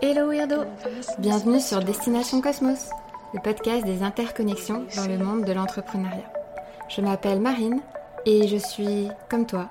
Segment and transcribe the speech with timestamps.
[0.00, 0.64] Hello Weirdo
[1.18, 2.88] Bienvenue sur Destination Cosmos,
[3.34, 6.32] le podcast des interconnexions dans le monde de l'entrepreneuriat.
[6.88, 7.80] Je m'appelle Marine
[8.24, 9.68] et je suis, comme toi,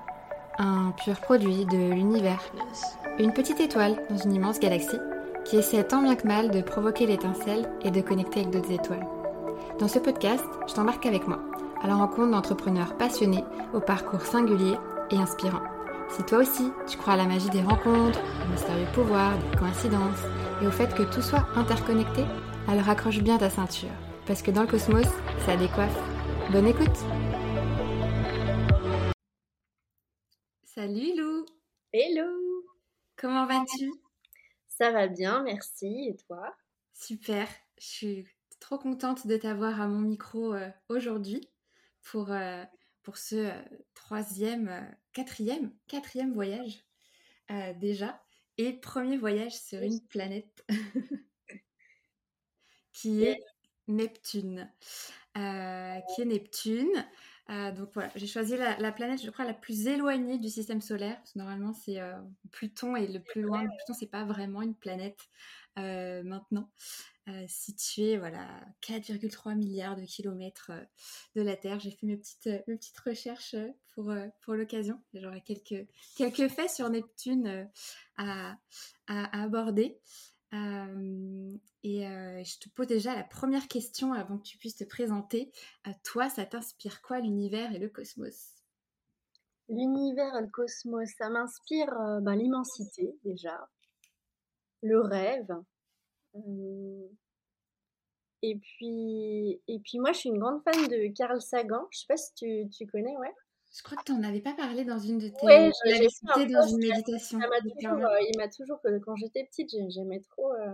[0.58, 2.40] un pur produit de l'univers.
[3.18, 5.00] Une petite étoile dans une immense galaxie
[5.44, 9.06] qui essaie tant bien que mal de provoquer l'étincelle et de connecter avec d'autres étoiles.
[9.80, 11.40] Dans ce podcast, je t'embarque avec moi
[11.82, 13.44] à la rencontre d'entrepreneurs passionnés
[13.74, 14.76] au parcours singulier
[15.10, 15.62] et inspirant.
[16.12, 20.20] Si toi aussi, tu crois à la magie des rencontres, au mystérieux pouvoir, des coïncidences
[20.60, 22.24] et au fait que tout soit interconnecté,
[22.68, 23.88] alors accroche bien ta ceinture,
[24.26, 25.06] parce que dans le cosmos,
[25.46, 25.96] ça décoiffe.
[26.50, 26.98] Bonne écoute.
[30.64, 31.46] Salut Lou.
[31.94, 32.28] Hello.
[33.16, 33.90] Comment vas-tu?
[34.68, 36.10] Ça va bien, merci.
[36.10, 36.54] Et toi?
[36.92, 37.48] Super,
[37.78, 38.28] je suis
[38.60, 41.48] trop contente de t'avoir à mon micro euh, aujourd'hui
[42.02, 42.64] pour, euh,
[43.02, 43.62] pour ce euh,
[43.94, 44.80] troisième, euh,
[45.12, 46.84] quatrième, quatrième voyage
[47.76, 48.24] déjà.
[48.56, 50.64] Et premier voyage sur une planète
[52.94, 53.38] qui est
[53.88, 54.72] Neptune.
[55.34, 57.06] qui est Neptune.
[57.76, 61.16] donc voilà, j'ai choisi la, la, planète, je crois, la plus éloignée du système solaire.
[61.16, 62.00] Parce que normalement, c'est
[62.52, 63.66] Pluton et le plus loin.
[63.66, 65.28] Pluton, c'est pas vraiment une planète
[65.76, 66.70] maintenant.
[67.28, 68.48] Euh, situé voilà
[68.80, 70.84] 4,3 milliards de kilomètres euh,
[71.36, 71.78] de la Terre.
[71.78, 73.54] J'ai fait mes petites, euh, mes petites recherches
[73.94, 75.00] pour, pour l'occasion.
[75.14, 77.68] J'aurai quelques, quelques faits sur Neptune
[78.16, 78.56] à,
[79.06, 80.00] à, aborder.
[80.52, 85.52] et je te pose déjà la première question avant que tu puisses te présenter.
[85.84, 88.64] À toi, ça t'inspire quoi l'univers et le cosmos?
[89.68, 93.68] L'univers et le cosmos, ça m'inspire ben, l'immensité déjà,
[94.82, 95.54] le rêve,
[98.42, 101.86] et puis, et puis moi, je suis une grande fan de Carl Sagan.
[101.90, 103.32] Je sais pas si tu, tu connais, ouais.
[103.74, 106.66] Je crois que tu n'en avais pas parlé dans une de tes ouais, cité dans
[106.66, 107.38] une méditation.
[107.38, 110.72] toujours, euh, il m'a toujours, quand j'étais petite, j'aimais trop, euh,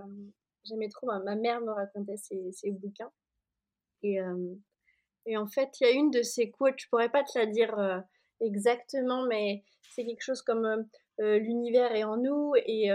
[0.65, 1.07] j'aimais trop.
[1.07, 3.13] Ma, mère me racontait ses, ses bouquins.
[4.03, 4.55] Et, euh,
[5.27, 7.47] et en fait, il y a une de ses quotes, je pourrais pas te la
[7.47, 8.03] dire
[8.41, 10.87] exactement, mais c'est quelque chose comme
[11.19, 12.91] l'univers est en nous et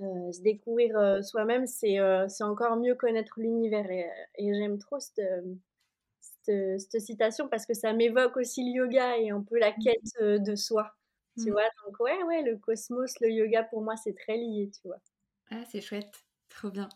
[0.00, 3.90] euh, se découvrir euh, soi-même, c'est euh, encore mieux connaître l'univers.
[3.90, 5.20] Et, et j'aime trop cette,
[6.20, 9.82] cette, cette, citation parce que ça m'évoque aussi le yoga et un peu la mmh.
[9.82, 10.94] quête de soi.
[11.36, 11.52] Tu mmh.
[11.52, 15.00] vois, donc ouais, ouais, le cosmos, le yoga, pour moi, c'est très lié, tu vois.
[15.50, 16.88] Ah, c'est chouette, trop bien.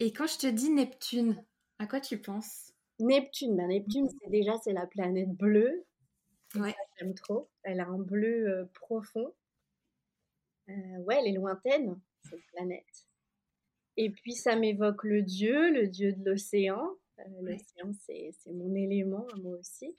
[0.00, 1.44] Et quand je te dis Neptune,
[1.78, 2.72] à quoi tu penses?
[2.98, 5.84] Neptune, ben Neptune, c'est déjà c'est la planète bleue.
[6.56, 6.74] Ouais.
[6.98, 7.48] J'aime trop.
[7.62, 9.32] Elle a un bleu profond.
[10.68, 13.06] ouais, elle est lointaine cette planète.
[13.96, 16.82] Et puis ça m'évoque le dieu, le dieu de l'océan.
[17.18, 19.94] Euh, l'océan, c'est mon élément, moi aussi.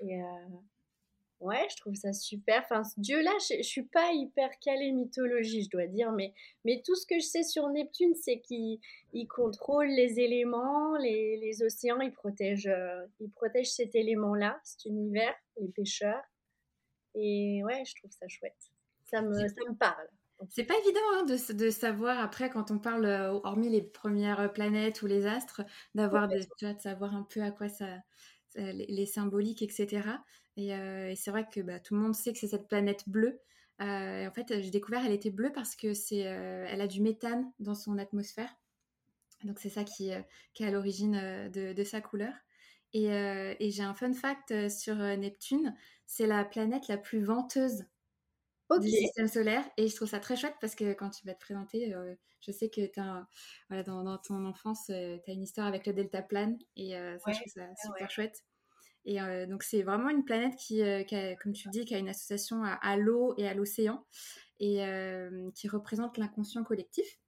[0.00, 0.48] Et euh,
[1.40, 2.62] ouais, je trouve ça super.
[2.64, 6.82] Enfin, ce dieu-là, je, ne suis pas hyper calée mythologie, je dois dire, mais, mais
[6.84, 8.80] tout ce que je sais sur Neptune, c'est qu'il
[9.28, 15.34] contrôle les éléments, les, les océans, il protège, euh, il protège cet élément-là, cet univers,
[15.60, 16.24] les pêcheurs.
[17.14, 18.72] Et ouais, je trouve ça chouette.
[19.04, 20.08] Ça me, ça me parle.
[20.50, 24.52] C'est pas évident hein, de, de, savoir après quand on parle, euh, hormis les premières
[24.52, 25.62] planètes ou les astres,
[25.94, 26.40] d'avoir de
[26.78, 27.86] savoir un peu à quoi ça,
[28.56, 30.08] les, symboliques, etc.
[30.58, 33.40] Euh, et, c'est vrai que bah, tout le monde sait que c'est cette planète bleue.
[33.80, 37.50] Euh, en fait, j'ai découvert elle était bleue parce que c'est, elle a du méthane
[37.58, 38.54] dans son atmosphère.
[39.44, 40.12] Donc c'est ça qui,
[40.54, 42.32] qui est à l'origine de, de, sa couleur.
[42.92, 45.74] Et, et j'ai un fun fact sur Neptune,
[46.06, 47.84] c'est la planète la plus venteuse
[48.78, 49.64] du système solaire.
[49.76, 52.52] Et je trouve ça très chouette parce que quand tu vas te présenter, euh, je
[52.52, 53.26] sais que as
[53.68, 56.96] voilà, dans, dans, ton enfance, euh, tu as une histoire avec le delta plane et
[56.96, 58.44] euh, ça, je trouve ça super chouette.
[59.04, 59.18] Et
[59.48, 62.96] donc, c'est vraiment une planète qui, qui comme tu dis, qui a une association à,
[62.96, 64.06] l'eau et à l'océan
[64.60, 64.80] et
[65.56, 67.18] qui représente l'inconscient collectif.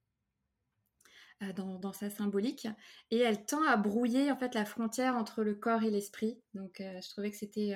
[1.57, 2.65] Dans, dans, sa symbolique
[3.11, 6.77] et elle tend à brouiller en fait la frontière entre le corps et l'esprit donc
[6.79, 7.75] je trouvais que c'était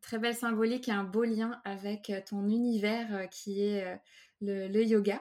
[0.00, 3.96] très belle symbolique et un beau lien avec euh, ton univers euh, qui est euh,
[4.40, 5.20] le, yoga.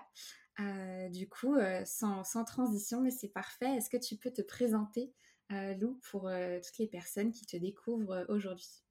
[1.10, 1.56] du coup,
[1.86, 3.76] sans, transition, mais c'est parfait.
[3.78, 5.14] Est-ce que tu peux te présenter,
[5.50, 8.84] Lou, pour toutes les personnes qui te découvrent aujourd'hui?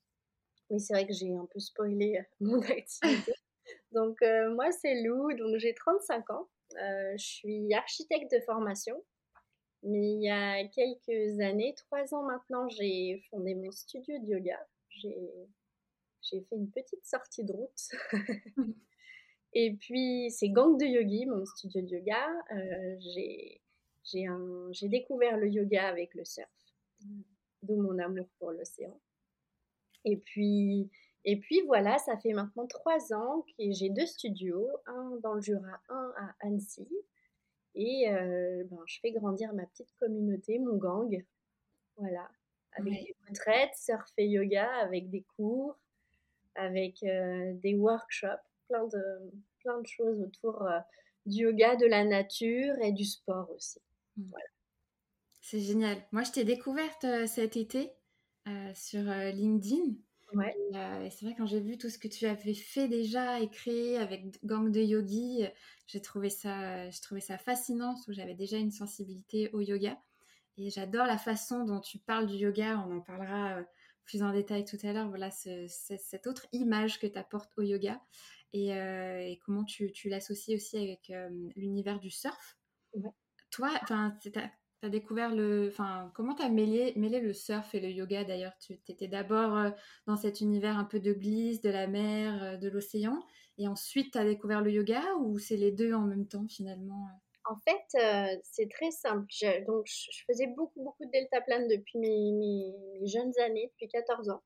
[0.68, 3.32] Oui, c'est vrai que j'ai un peu spoilé mon activité.
[3.92, 4.18] donc,
[4.54, 6.48] moi, c'est Lou, donc j'ai 35 ans.
[6.76, 9.02] je suis architecte de formation.
[9.82, 14.58] Mais il y a quelques années, trois ans maintenant, j'ai fondé mon studio de yoga.
[14.90, 15.16] J'ai
[16.22, 17.88] j'ai fait une petite sortie de route.
[19.52, 22.28] et puis, c'est Gang de Yogi, mon studio de yoga.
[22.52, 22.96] Euh,
[24.72, 26.48] j'ai découvert le yoga avec le surf,
[27.62, 28.98] d'où mon amour pour l'océan.
[30.04, 30.90] Et puis,
[31.24, 35.42] Et puis voilà, ça fait maintenant trois ans que j'ai deux studios, un dans le
[35.42, 36.88] Jura, un à Annecy.
[37.74, 41.24] Et euh, ben, je fais grandir ma petite communauté, mon gang.
[41.96, 42.30] Voilà,
[42.72, 45.78] avec des retraites, surf et yoga, avec des cours,
[46.54, 50.78] avec euh, des workshops, plein de, plein de choses autour euh,
[51.26, 53.80] du yoga, de la nature et du sport aussi.
[54.16, 54.22] Mmh.
[54.30, 54.46] Voilà.
[55.40, 55.98] C'est génial.
[56.12, 57.92] Moi, je t'ai découverte cet été
[58.74, 59.94] sur LinkedIn.
[60.32, 60.54] Ouais.
[61.04, 63.96] Et, c'est vrai, quand j'ai vu tout ce que tu avais fait déjà et créé
[63.96, 65.44] avec Gang de Yogi,
[65.88, 69.98] j'ai trouvé ça, je trouvais ça fascinant parce que j'avais déjà une sensibilité au yoga.
[70.56, 72.84] Et j'adore la façon dont tu parles du yoga.
[72.86, 73.62] On en parlera
[74.04, 75.08] plus en détail tout à l'heure.
[75.08, 78.00] Voilà, cette autre image que tu apportes au yoga
[78.52, 81.12] et, comment tu, tu l'associes aussi avec
[81.56, 82.58] l'univers du surf.
[82.94, 83.10] Ouais.
[83.50, 84.30] Toi, enfin, tu
[84.82, 85.68] as découvert le.
[85.68, 88.56] Enfin, comment tu as mêlé, mêlé, le surf et le yoga d'ailleurs?
[88.60, 89.70] Tu étais d'abord euh,
[90.06, 93.18] dans cet univers un peu de glisse, de la mer, euh, de l'océan,
[93.58, 97.08] et ensuite tu as découvert le yoga ou c'est les deux en même temps finalement
[97.46, 99.26] En fait, euh, c'est très simple.
[99.30, 104.30] Je, donc, je faisais beaucoup, beaucoup de deltaplane depuis mes, mes, jeunes années, depuis 14
[104.30, 104.42] ans.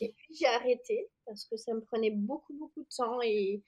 [0.00, 3.62] Et puis j'ai arrêté parce que ça me prenait beaucoup, beaucoup de temps et,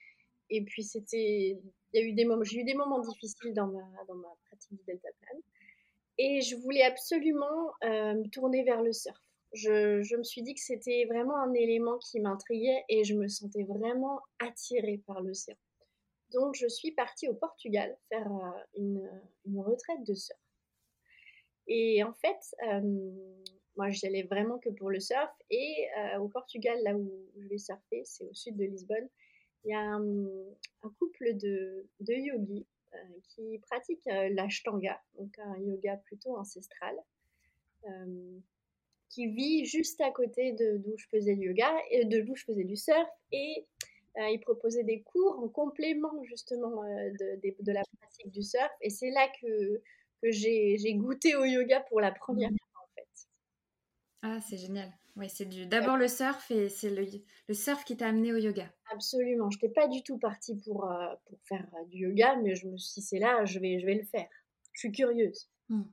[0.49, 1.59] et puis c'était.
[1.93, 4.29] Il y a eu des moments, j'ai eu des moments difficiles dans ma, dans ma
[4.45, 5.41] pratique du deltaplane.
[6.17, 9.19] Et je voulais absolument euh, me tourner vers le surf.
[9.53, 13.27] Je, je me suis dit que c'était vraiment un élément qui m'intriguait et je me
[13.27, 15.55] sentais vraiment attirée par l'océan.
[16.35, 18.79] Donc je suis partie au Portugal faire euh,
[19.45, 20.39] une, retraite de surf.
[21.67, 23.11] Et en fait, euh,
[23.75, 25.31] moi j'y allais vraiment que pour le surf.
[25.49, 25.87] Et
[26.19, 29.09] au Portugal, là où je vais surfer, c'est au sud de Lisbonne,
[29.65, 30.25] il y a un,
[30.83, 32.97] un couple de, yogis euh,
[33.29, 36.95] qui pratique euh, l'ashtanga, donc un yoga plutôt ancestral,
[37.87, 38.37] euh,
[39.09, 42.45] qui vit juste à côté de d'où je faisais du yoga et de d'où je
[42.45, 43.65] faisais du surf et
[44.17, 49.11] il proposait des cours en complément justement de, de, la pratique du surf et c'est
[49.11, 49.81] là que,
[50.21, 52.57] que j'ai goûté au yoga pour la première mmh.
[52.71, 53.27] fois en fait.
[54.21, 54.91] Ah c'est génial.
[55.15, 55.65] Oui, c'est du...
[55.65, 57.05] d'abord le surf et c'est le,
[57.47, 58.69] le surf qui t'a amené au yoga.
[58.91, 59.49] Absolument.
[59.49, 62.67] Je n'étais pas du tout partie pour, euh, pour faire euh, du yoga, mais je
[62.67, 64.27] me suis dit, c'est là, je vais, je vais le faire.
[64.73, 65.49] Je suis curieuse.
[65.69, 65.83] Hmm.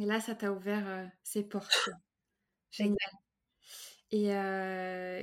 [0.00, 1.90] Et là, ça t'a ouvert euh, ses portes.
[2.70, 2.96] Génial.
[4.12, 4.28] Et,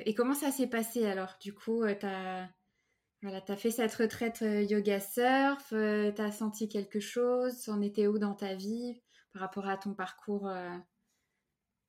[0.06, 2.50] et, comment ça s'est passé alors Du coup, tu as,
[3.21, 7.69] voilà, as fait cette retraite yoga surf, tu as senti quelque chose?
[7.69, 9.01] On était où dans ta vie
[9.31, 10.83] par rapport à ton parcours bah,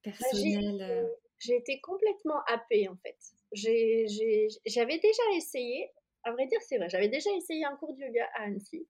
[0.03, 1.09] personnel euh?
[1.39, 3.19] J'ai été complètement happée en fait.
[3.53, 5.91] J'avais déjà essayé,
[6.23, 8.89] à vrai dire c'est vrai, j'avais déjà essayé un cours de yoga à Annecy.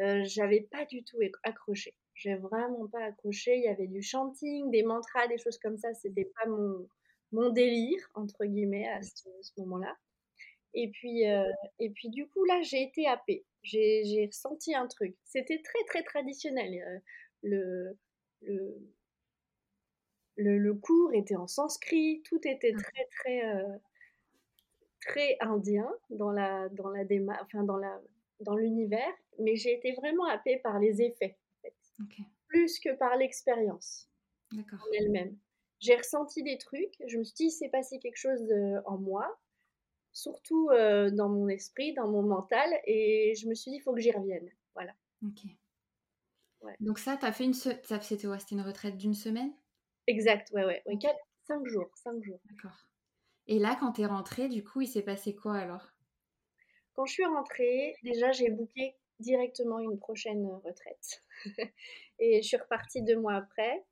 [0.00, 1.94] Euh, j'avais pas du tout accroché.
[2.14, 3.56] J'ai vraiment pas accroché.
[3.56, 5.94] Il y avait du chanting, des mantras, des choses comme ça.
[5.94, 6.88] C'était pas mon,
[7.34, 9.28] mon délire, entre guillemets, à ce,
[9.58, 9.96] moment-là.
[10.72, 13.44] Et puis, euh, et puis, du coup, là, j'ai été happée.
[13.62, 15.16] J'ai ressenti un truc.
[15.24, 17.02] C'était très, très traditionnel.
[17.42, 17.96] le,
[18.42, 18.78] le,
[20.36, 22.82] le, cours était en sanskrit, tout était mmh.
[22.82, 23.78] très très euh,
[25.00, 27.04] très indien dans la dans la
[27.42, 28.00] enfin dans la
[28.40, 31.36] dans l'univers, mais j'ai été vraiment happée par les effets
[32.48, 34.08] plus que par l'expérience
[34.52, 35.36] en elle-même.
[35.84, 39.38] J'ai ressenti des trucs, je me suis dit c'est passé quelque chose euh, en moi,
[40.12, 43.92] surtout euh, dans mon esprit, dans mon mental, et je me suis dit il faut
[43.92, 44.94] que j'y revienne, voilà.
[45.22, 45.42] Ok.
[46.80, 49.52] Donc ça, as fait une, c'était une retraite d'une semaine?
[50.06, 50.82] Exact, ouais, ouais.
[50.86, 51.14] ouais 4,
[51.48, 52.40] 5 jours, 5 jours.
[52.46, 52.88] D'accord.
[53.46, 55.86] Et là, quand tu es rentrée, du coup, il s'est passé quoi alors?
[56.94, 61.22] Quand je suis rentrée, déjà, j'ai booké directement une prochaine retraite.
[62.18, 63.84] et je suis repartie deux mois après.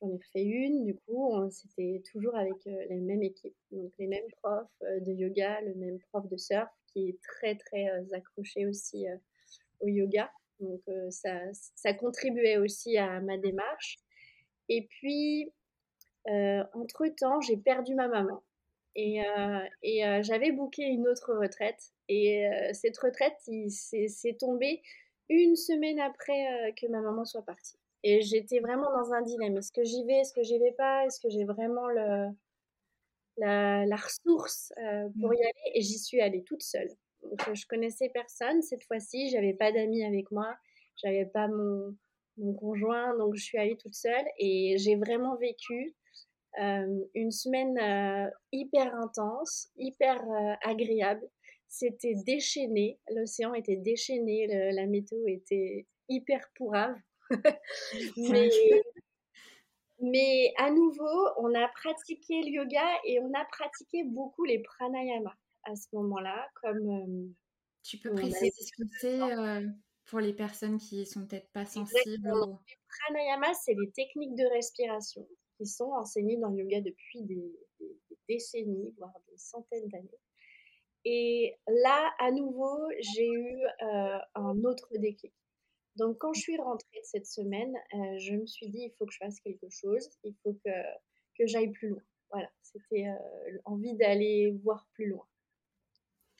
[0.00, 3.54] J'en ai fait une, du coup, c'était toujours avec euh, la même équipe.
[3.70, 7.56] Donc, les mêmes profs euh, de yoga, le même prof de surf qui est très,
[7.56, 9.06] très euh, accroché aussi
[9.80, 10.30] au yoga.
[10.60, 13.98] Donc, ça, ça contribuait aussi à ma démarche.
[14.68, 15.52] Et puis,
[16.26, 18.42] entre-temps, j'ai perdu ma maman.
[18.94, 19.20] Et,
[20.22, 21.92] j'avais booké une autre retraite.
[22.08, 23.36] Et cette retraite,
[23.68, 24.80] c'est tombé
[25.28, 27.76] une semaine après que ma maman soit partie.
[28.04, 29.56] Et j'étais vraiment dans un dilemme.
[29.56, 31.04] Est-ce que j'y vais Est-ce que j'y vais pas?
[31.06, 32.28] Est-ce que j'ai vraiment le,
[33.38, 34.72] la, la ressource
[35.20, 35.40] pour y mmh.
[35.40, 35.72] aller?
[35.74, 36.90] Et j'y suis allée toute seule.
[37.22, 39.30] Donc, je connaissais personne cette fois-ci.
[39.30, 40.54] J'avais pas d'amis avec moi.
[40.96, 41.96] J'avais pas mon,
[42.38, 45.94] mon conjoint, donc je suis allée toute seule et j'ai vraiment vécu
[46.60, 51.26] euh, une semaine euh, hyper intense, hyper euh, agréable.
[51.68, 56.94] C'était déchaîné, l'océan était déchaîné, la météo était hyper pourrave.
[58.16, 58.50] mais,
[60.00, 65.34] Mais à nouveau, on a pratiqué le yoga et on a pratiqué beaucoup les pranayama
[65.64, 67.34] à ce moment-là, comme
[67.82, 69.18] tu peux préciser ce que c'est
[70.06, 72.28] pour les personnes qui sont peut-être pas sensibles.
[72.28, 75.26] Les pranayama, c'est les techniques de respiration
[75.56, 77.52] qui sont enseignées dans le yoga depuis des,
[78.28, 80.20] décennies, voire des centaines d'années.
[81.04, 83.62] Et là, à nouveau, j'ai eu
[84.34, 85.32] un autre déclic.
[85.96, 89.06] Donc, quand je suis rentrée de cette semaine, euh, je me suis dit, il faut
[89.06, 90.70] que je fasse quelque chose, il faut que,
[91.38, 92.02] que j'aille plus loin.
[92.30, 95.26] Voilà, c'était euh, envie d'aller voir plus loin.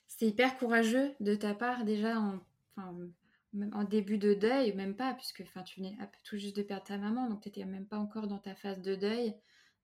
[0.09, 2.41] C'est hyper courageux de ta part déjà en,
[2.77, 6.99] en début de deuil, même pas, puisque enfin, tu venais tout juste de perdre ta
[6.99, 9.35] maman, donc tu n'étais même pas encore dans ta phase de deuil,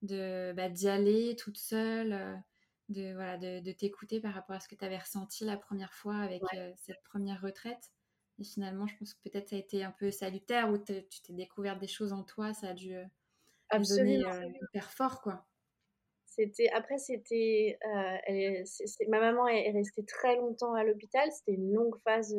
[0.01, 2.35] de bah, d'y aller toute seule, euh,
[2.89, 5.93] de, voilà, de, de t'écouter par rapport à ce que tu avais ressenti la première
[5.93, 6.41] fois avec
[6.75, 7.91] cette première retraite.
[8.41, 11.33] Et finalement, je pense que peut-être ça a été un peu salutaire, ou tu t'es
[11.33, 13.05] découvert des choses en toi, ça a dû euh,
[13.69, 14.31] Absolument.
[14.31, 15.45] donner euh, hyper fort, quoi.
[16.25, 18.63] C'était après c'était euh,
[19.09, 21.29] ma maman est, restée très longtemps à l'hôpital.
[21.31, 22.35] C'était une longue phase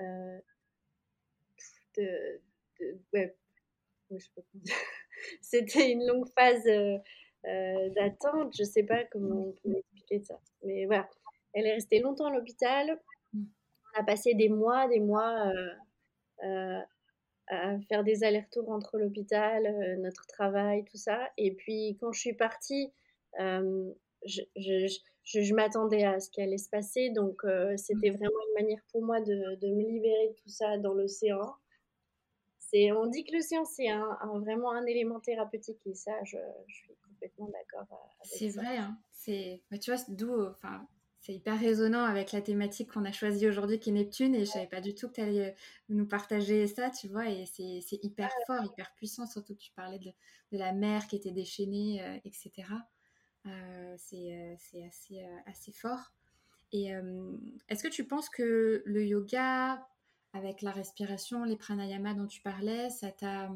[0.00, 0.38] euh,
[1.96, 2.40] de,
[3.12, 3.36] ouais,
[5.42, 6.64] c'était une longue phase
[7.94, 8.56] d'attente.
[8.58, 11.08] Je sais pas comment on peut expliquer ça, mais voilà.
[11.52, 12.98] Elle est restée longtemps à l'hôpital
[13.98, 15.70] a passé des mois, des mois euh,
[16.44, 16.80] euh,
[17.48, 21.30] à faire des allers-retours entre l'hôpital, euh, notre travail, tout ça.
[21.36, 22.92] Et puis quand je suis partie,
[23.38, 24.42] je,
[25.24, 27.10] je, m'attendais à ce qui allait se passer.
[27.10, 27.42] Donc
[27.76, 31.54] c'était vraiment une manière pour moi de, de me libérer de tout ça dans l'océan.
[32.58, 36.36] C'est, on dit que l'océan, c'est un, vraiment un élément thérapeutique et ça, je,
[36.66, 37.86] suis complètement d'accord
[38.20, 38.98] avec C'est vrai, hein.
[39.10, 40.86] c'est, tu vois, d'où, enfin,
[41.28, 44.50] c'est hyper résonnant avec la thématique qu'on a choisie aujourd'hui qui est Neptune et je
[44.50, 45.54] savais pas du tout que tu allais euh,
[45.90, 49.98] nous partager ça, tu vois, et c'est hyper fort, hyper puissant, surtout que tu parlais
[49.98, 50.10] de,
[50.52, 52.68] la mer qui était déchaînée, euh, etc.
[53.44, 54.56] Euh, c'est
[54.86, 56.14] assez, assez fort.
[56.72, 56.92] Et
[57.68, 59.86] est-ce que tu penses que le yoga,
[60.32, 63.50] avec la respiration, les pranayamas dont tu parlais, ça t'a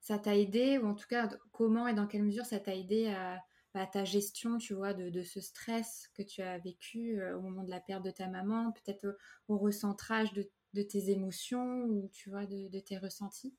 [0.00, 3.08] ça t'a aidé, ou en tout cas, comment et dans quelle mesure ça t'a aidé
[3.08, 3.42] à
[3.74, 7.62] bah, ta gestion, tu vois, de, ce stress que tu as vécu euh, au moment
[7.62, 9.16] de la perte de ta maman, peut-être
[9.48, 13.54] au, recentrage de, tes émotions ou, tu vois, de, tes ressentis?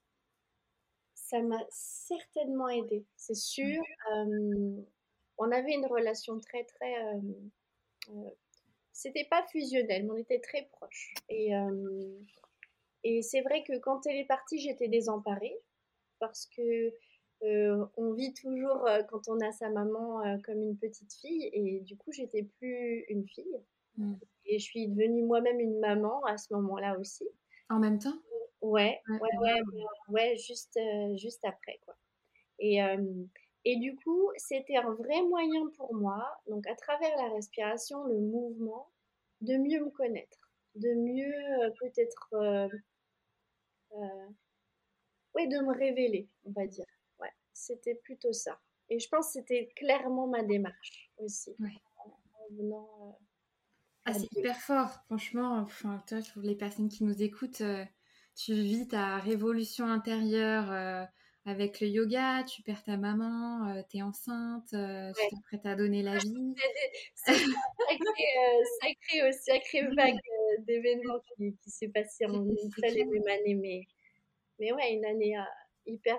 [1.13, 3.82] Ça m'a certainement aidé, c'est sûr.
[4.13, 4.82] Mmh.
[5.38, 6.94] on avait une relation très, très...
[7.15, 8.30] Euh,
[8.91, 11.13] c'était pas fusionnel, mais on était très proches.
[11.30, 11.51] Et,
[13.03, 15.58] et c'est vrai que quand elle est partie, j'étais désemparée
[16.20, 16.94] parce que
[17.43, 21.50] euh, on vit toujours euh, quand on a sa maman euh, comme une petite fille
[21.53, 23.60] et du coup j'étais plus une fille
[23.98, 24.13] mm.
[24.45, 27.27] et je suis devenue moi-même une maman à ce moment-là aussi.
[27.69, 28.13] En même temps?
[28.62, 29.62] Ouais, ouais, ouais,
[30.10, 30.79] ouais, juste,
[31.15, 31.95] juste après quoi.
[32.60, 32.77] Et,
[33.65, 38.19] et du coup c'était un vrai moyen pour moi, donc à travers la respiration, le
[38.19, 38.91] mouvement,
[39.39, 42.29] de mieux me connaître, de mieux peut-être,
[45.33, 46.86] ouais, de me révéler, on va dire
[47.62, 48.60] c'était plutôt ça.
[48.89, 51.56] Et je pense que c'était clairement ma démarche aussi.
[51.60, 53.12] Euh,
[54.06, 55.60] ah, c'est hyper fort, franchement.
[55.60, 57.86] Enfin, toi, pour les personnes qui nous écoutent, euh,
[58.36, 61.06] tu vis ta révolution intérieure euh,
[61.46, 66.03] avec le yoga, tu perds ta maman, tu es enceinte, tu es prête à donner
[66.03, 66.56] la vie.
[67.15, 70.20] C'est sacré, sacré vague
[70.68, 73.56] d'événements qui, qui s'est passé en une seule et même année.
[73.56, 73.82] Mais,
[74.60, 75.38] mais ouais, une année
[75.86, 76.18] hyper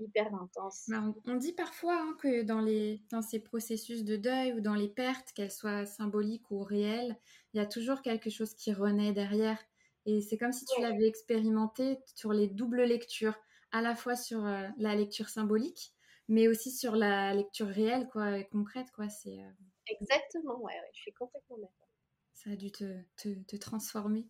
[0.00, 0.84] hyper intense.
[0.88, 4.74] Bah, on, dit parfois hein, que dans, les, dans ces processus de deuil ou dans
[4.74, 7.16] les pertes, qu'elles soient symboliques ou réelles,
[7.52, 9.58] il y a toujours quelque chose qui renaît derrière.
[10.06, 13.38] Et c'est comme si tu l'avais expérimenté sur les doubles lectures,
[13.72, 15.92] à la fois sur euh, la lecture symbolique,
[16.28, 19.08] mais aussi sur la lecture réelle, quoi, concrète, quoi.
[19.08, 19.50] C'est euh,
[19.86, 21.88] exactement, ouais, je suis complètement d'accord.
[22.32, 24.26] Ça a dû te, te, te transformer.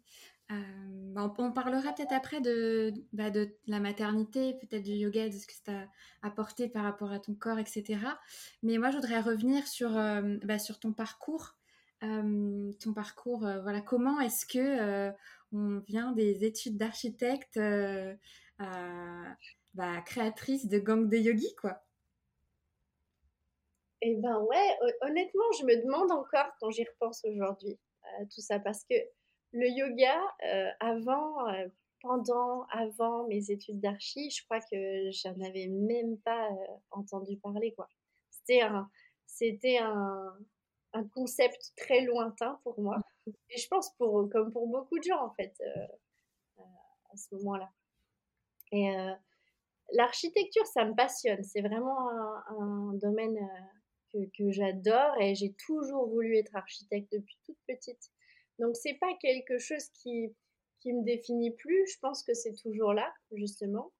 [0.50, 0.54] Euh,
[1.12, 5.46] bah, on, parlera peut-être après de, bah, de la maternité, peut-être du yoga, de ce
[5.46, 5.72] que ça
[6.22, 7.98] a apporté par rapport à ton corps, etc.
[8.62, 11.56] Mais moi, je voudrais revenir sur, euh, bah, ton parcours.
[12.04, 15.12] Euh, ton parcours, voilà, comment est-ce que
[15.52, 17.58] on vient des études d'architecte
[18.58, 21.82] à créatrice de gang de yogi, quoi?
[24.00, 27.76] Eh ben ouais, honnêtement, je me demande encore quand j'y repense aujourd'hui
[28.30, 28.94] tout ça parce que
[29.52, 31.68] le yoga, euh, avant, euh,
[32.02, 37.72] pendant, avant mes études d'archi, je crois que j'en avais même pas euh, entendu parler,
[37.74, 37.88] quoi.
[38.30, 38.90] C'était un,
[39.26, 40.36] c'était un,
[40.92, 42.98] un, concept très lointain pour moi.
[43.50, 45.54] Et je pense pour, comme pour beaucoup de gens, en fait,
[47.10, 47.70] à ce moment-là.
[48.72, 48.90] Et
[49.92, 51.42] l'architecture, ça me passionne.
[51.42, 52.10] C'est vraiment
[52.48, 53.38] un, domaine
[54.12, 58.10] que, que j'adore et j'ai toujours voulu être architecte depuis toute petite.
[58.58, 60.34] Donc, c'est pas quelque chose qui,
[60.80, 61.86] qui me définit plus.
[61.92, 63.92] Je pense que c'est toujours là, justement.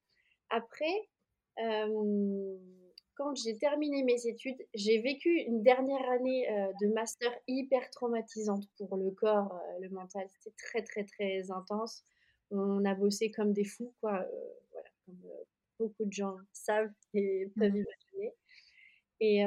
[0.50, 1.08] Après,
[3.18, 8.64] quand j'ai terminé mes études, j'ai vécu une dernière année euh, de master hyper traumatisante
[8.78, 10.28] pour le corps, euh, le mental.
[10.30, 12.04] C'était très, très, très intense.
[12.52, 14.20] On a bossé comme des fous, quoi.
[14.20, 15.16] Euh, voilà, comme
[15.80, 18.34] beaucoup de gens savent et peuvent mmh imaginer.
[19.20, 19.42] Et,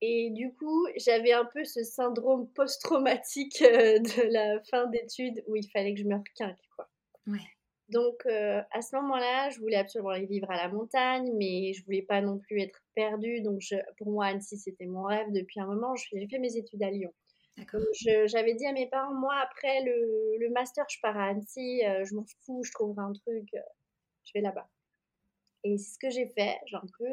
[0.00, 5.68] et du coup, j'avais un peu ce syndrome post-traumatique de la fin d'études où il
[5.70, 6.88] fallait que je me requinque, quoi.
[7.26, 7.40] Ouais.
[7.88, 11.84] Donc, euh, à ce moment-là, je voulais absolument aller vivre à la montagne, mais je
[11.84, 13.40] voulais pas non plus être perdue.
[13.42, 13.60] Donc,
[13.96, 15.94] pour moi, Annecy, c'était mon rêve depuis un moment.
[15.94, 17.12] J'ai fait mes études à Lyon.
[18.26, 22.14] J'avais dit à mes parents, moi, après le, master, je pars à Annecy, euh, je
[22.14, 23.60] m'en fous, je trouverai un truc, euh,
[24.24, 24.68] je vais là-bas.
[25.64, 26.58] Et c'est ce que j'ai fait.
[26.66, 27.06] J'ai un peu,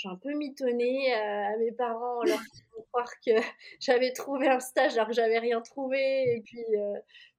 [0.00, 3.30] j'ai un peu mitonné à mes parents en leur faisant croire que
[3.80, 6.36] j'avais trouvé un stage alors que j'avais rien trouvé.
[6.36, 6.64] Et puis,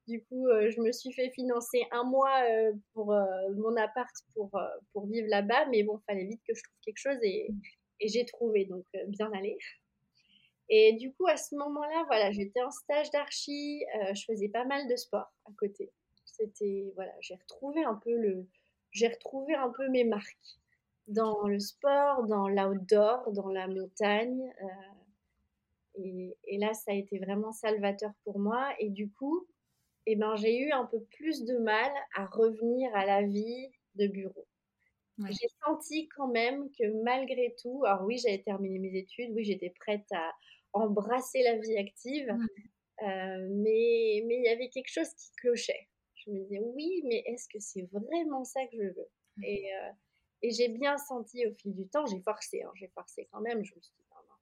[0.08, 3.25] du coup, euh, je me suis fait financer un mois euh, pour euh,
[3.56, 4.51] mon appart pour,
[4.94, 5.68] pour vivre là-bas.
[5.68, 7.50] Mais bon, fallait vite que je trouve quelque chose et,
[8.00, 9.58] et j'ai trouvé, donc bien aller.
[10.70, 14.88] Et du coup, à ce moment-là, voilà, j'étais en stage d'archi, je faisais pas mal
[14.88, 15.91] de sport à côté.
[16.24, 18.48] C'était, voilà, j'ai retrouvé un peu le,
[18.91, 20.61] j'ai retrouvé un peu mes marques
[21.08, 24.53] dans le sport, dans l'outdoor, dans la montagne.
[25.96, 28.70] et, et, là, ça a été vraiment salvateur pour moi.
[28.79, 29.48] Et du coup,
[30.05, 34.08] eh ben, j'ai eu un peu plus de mal à revenir à la vie de
[34.08, 34.48] bureau.
[35.29, 39.74] J'ai senti quand même que malgré tout, alors oui, j'avais terminé mes études, oui, j'étais
[39.79, 40.31] prête à
[40.74, 42.29] embrasser la vie active,
[43.03, 45.88] euh, mais mais il y avait quelque chose qui clochait.
[46.15, 49.10] Je me disais oui, mais est-ce que c'est vraiment ça que je veux?
[49.43, 49.91] Et, euh,
[50.41, 53.63] et j'ai bien senti au fil du temps, j'ai forcé, hein, j'ai forcé quand même.
[53.63, 54.36] Je me suis dit non, non,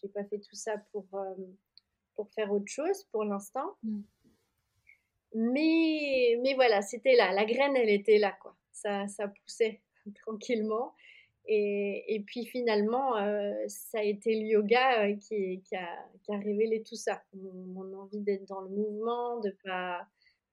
[0.00, 1.34] j'ai pas fait tout ça pour euh,
[2.14, 3.76] pour faire autre chose pour l'instant.
[3.82, 4.00] Mmh.
[5.34, 7.32] Mais, mais voilà, c'était là.
[7.32, 8.56] La graine, elle était là, quoi.
[8.72, 9.80] Ça, ça poussait
[10.16, 10.94] tranquillement.
[11.46, 16.32] Et, et, puis finalement, euh, ça a été le yoga euh, qui, qui, a, qui,
[16.32, 17.22] a, révélé tout ça.
[17.34, 20.06] Mon, envie d'être dans le mouvement, de pas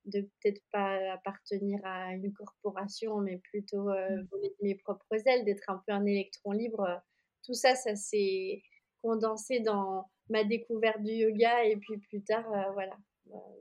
[0.07, 4.27] de peut-être pas appartenir à une corporation, mais plutôt euh, mmh.
[4.31, 7.01] voler de mes propres ailes, d'être un peu un électron libre.
[7.43, 8.61] Tout ça, ça s'est
[9.01, 12.97] condensé dans ma découverte du yoga et puis plus tard, voilà,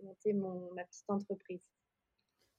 [0.03, 1.63] monter mon, ma petite entreprise.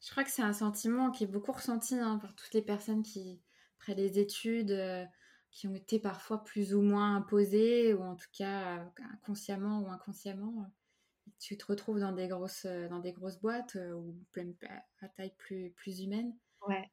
[0.02, 3.04] Je crois que c'est un sentiment qui est beaucoup ressenti hein, par toutes les personnes
[3.04, 3.42] qui,
[3.80, 5.06] après les études, euh,
[5.52, 9.88] qui ont été parfois plus ou moins imposées, ou en tout cas inconsciemment consciemment ou
[9.90, 10.72] inconsciemment.
[11.38, 14.16] Euh, tu te retrouves dans des grosses, euh, dans des grosses boîtes ou
[15.02, 16.36] à taille plus, plus humaine.
[16.68, 16.84] Ouais.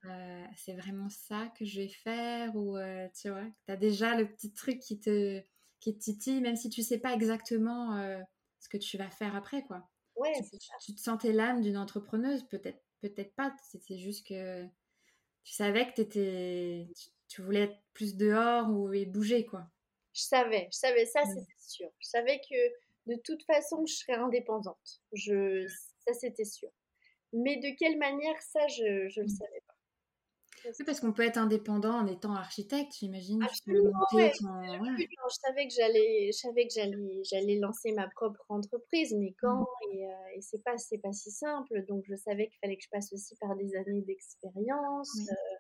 [0.57, 2.77] c'est vraiment ça que je vais faire ou
[3.19, 5.43] tu vois, tu as déjà le petit truc qui te,
[5.81, 7.99] qui te titille, même si tu sais pas exactement
[8.61, 9.89] ce que tu vas faire après, quoi.
[10.17, 10.33] Ouais,
[10.81, 13.55] tu, te sentais l'âme d'une entrepreneuse, peut-être peut-être pas.
[13.69, 14.65] C'était juste que
[15.45, 16.89] tu savais que étais,
[17.29, 19.67] tu, voulais être plus dehors ou et bouger, quoi.
[20.13, 21.91] Je savais, je savais ça, c'était sûr.
[21.99, 22.55] Je savais que
[23.07, 25.03] de toute façon, je serais indépendante.
[25.13, 25.67] Je,
[26.07, 26.71] ça, c'était sûr.
[27.33, 29.29] Mais de quelle manière, ça, je ne le mmh.
[29.29, 29.75] savais pas.
[30.73, 33.43] C'est parce qu'on peut être indépendant en étant architecte, j'imagine.
[33.43, 34.33] Absolument, ouais.
[34.33, 39.37] Je savais que j'allais, je savais que j'allais, j'allais lancer ma propre entreprise, mais mmh.
[39.41, 41.85] quand Et, euh, et c'est pas, c'est pas si simple.
[41.87, 45.15] Donc je savais qu'il fallait que je passe aussi par des années d'expérience.
[45.31, 45.57] Euh,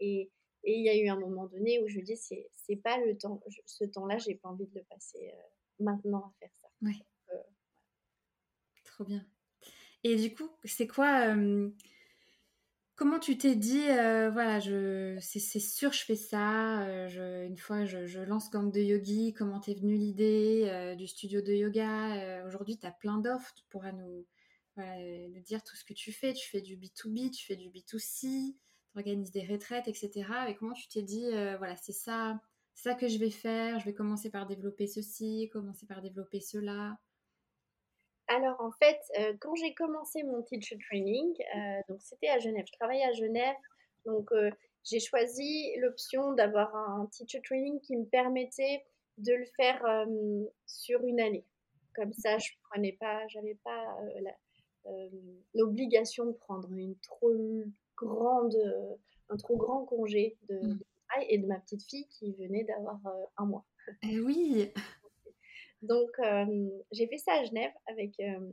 [0.00, 0.30] et
[0.64, 2.98] et il y a eu un moment donné où je me dis c'est, c'est pas
[2.98, 5.42] le temps, ce temps-là, j'ai pas envie de le passer euh,
[5.80, 6.61] maintenant à faire ça.
[6.82, 7.00] Ouais.
[8.84, 9.24] Trop bien.
[10.04, 11.34] Et du coup, c'est quoi
[13.02, 16.82] Comment tu t'es dit, euh, voilà, je, c'est, sûr, je fais ça.
[16.82, 19.32] Euh, une fois, je, lance Gang de Yogi.
[19.32, 23.52] Comment t'es venue l'idée euh, du studio de yoga Aujourd'hui, tu as plein d'offres.
[23.54, 24.26] Tu pourras nous,
[24.76, 26.32] nous, dire tout ce que tu fais.
[26.34, 30.24] Tu fais du B2B, tu fais du B2C, tu organises des retraites, etc.
[30.48, 32.40] Et comment tu t'es dit, voilà, c'est ça,
[32.74, 33.78] ça que je vais faire.
[33.78, 36.96] Je vais commencer par développer ceci, commencer par développer cela.
[38.28, 42.64] Alors en fait, euh, quand j'ai commencé mon teacher training, euh, donc c'était à Genève,
[42.66, 43.56] je travaillais à Genève,
[44.06, 44.50] donc euh,
[44.84, 48.84] j'ai choisi l'option d'avoir un teacher training qui me permettait
[49.18, 50.06] de le faire
[50.66, 51.44] sur une année.
[51.94, 53.96] Comme ça, je prenais pas, j'avais pas
[55.54, 57.36] l'obligation de prendre une trop
[57.96, 58.56] grande,
[59.28, 60.78] un trop grand congé de, mmh.
[61.12, 63.00] Travail et de ma petite fille qui venait d'avoir
[63.36, 63.64] un mois.
[64.02, 64.72] Eh oui.
[65.82, 68.50] Donc, euh, j'ai fait ça à Genève avec, euh,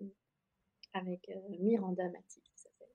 [0.93, 2.05] avec euh, Miranda
[2.55, 2.87] s'appelle.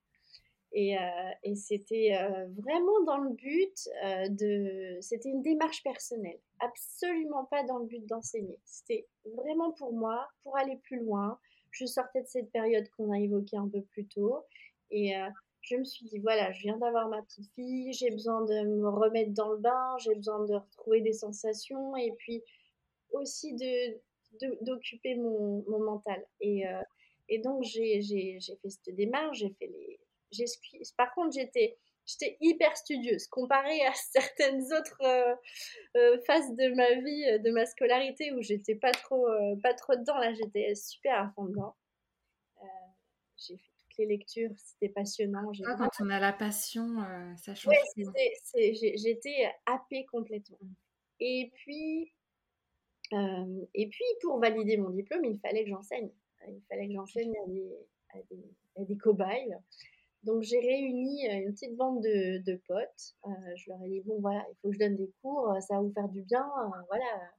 [0.72, 0.96] Et,
[1.44, 2.18] et c'était
[2.57, 3.88] vraiment dans le but
[4.31, 4.98] de...
[5.00, 8.59] C'était une démarche personnelle, absolument pas dans le but d'enseigner.
[8.64, 11.38] C'était vraiment pour moi, pour aller plus loin.
[11.70, 14.44] Je sortais de cette période qu'on a évoquée un peu plus tôt.
[14.90, 15.14] Et
[15.66, 18.88] je me suis dit, voilà, je viens d'avoir ma petite fille, j'ai besoin de me
[18.88, 22.42] remettre dans le bain, j'ai besoin de retrouver des sensations et puis
[23.11, 24.00] aussi de
[24.62, 26.27] d'occuper mon, mon, mental.
[26.40, 26.83] Et, euh,
[27.29, 30.00] et donc, j'ai fait cette démarche, j'ai fait les...
[30.96, 35.35] Par contre, j'étais j'étais hyper studieuse comparée à certaines autres euh,
[35.96, 39.29] euh, phases de ma vie, de ma scolarité où j'étais pas trop,
[39.62, 40.18] pas trop dedans.
[40.18, 41.33] Là, j'étais super à
[43.37, 45.50] j'ai fait les lectures, c'était passionnant.
[45.66, 47.74] Ah, quand on a la passion, euh, ça change.
[48.54, 50.59] j'étais happée complètement.
[51.20, 52.12] Et puis,
[53.12, 56.11] euh, et puis, pour valider mon diplôme, il fallait que j'enseigne.
[56.48, 57.35] Il fallait que j'enseigne
[58.12, 59.57] à des, des, cobayes.
[60.22, 63.14] Donc, j'ai réuni euh, une petite bande de, de potes.
[63.57, 65.80] je leur ai dit, bon, voilà, il faut que je donne des cours, ça va
[65.80, 66.46] vous faire du bien.
[66.88, 67.30] voilà.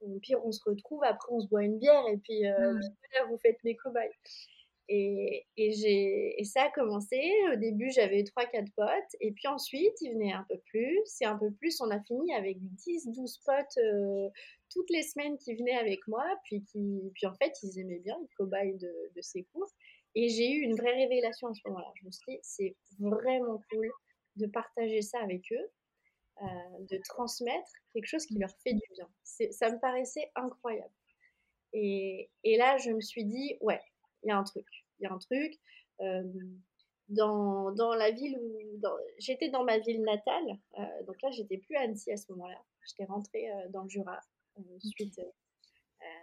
[0.00, 2.80] Au pire, on se retrouve, après, on se boit une bière, et puis, mmh.
[3.28, 4.12] vous faites mes cobayes.
[4.88, 5.46] Et,
[6.44, 7.20] ça a commencé.
[7.52, 9.16] Au début, j'avais 3-4 potes.
[9.20, 11.00] Et puis ensuite, il venait un peu plus.
[11.20, 14.28] Et un peu plus, on a fini avec 10-12 potes euh,
[14.70, 16.24] toutes les semaines qui venaient avec moi.
[16.44, 19.70] Puis, qui, puis en fait, ils aimaient bien les cobayes de, ces cours.
[20.14, 21.92] Et j'ai eu une vraie révélation à ce moment-là.
[22.00, 23.90] Je me suis dit, c'est vraiment cool
[24.36, 25.70] de partager ça avec eux,
[26.42, 26.46] euh,
[26.90, 29.08] de transmettre quelque chose qui leur fait du bien.
[29.50, 30.92] Ça me paraissait incroyable.
[31.74, 33.80] Et là, je me suis dit, ouais,
[34.22, 34.66] il y a un truc.
[34.98, 35.58] Il y a un truc.
[37.08, 38.58] dans, dans, la ville où.
[39.18, 40.58] J'étais dans ma ville natale.
[40.78, 42.58] Euh, donc là, j'étais plus à Annecy à ce moment-là.
[42.86, 44.20] J'étais rentrée euh, dans le Jura
[44.58, 45.20] euh, suite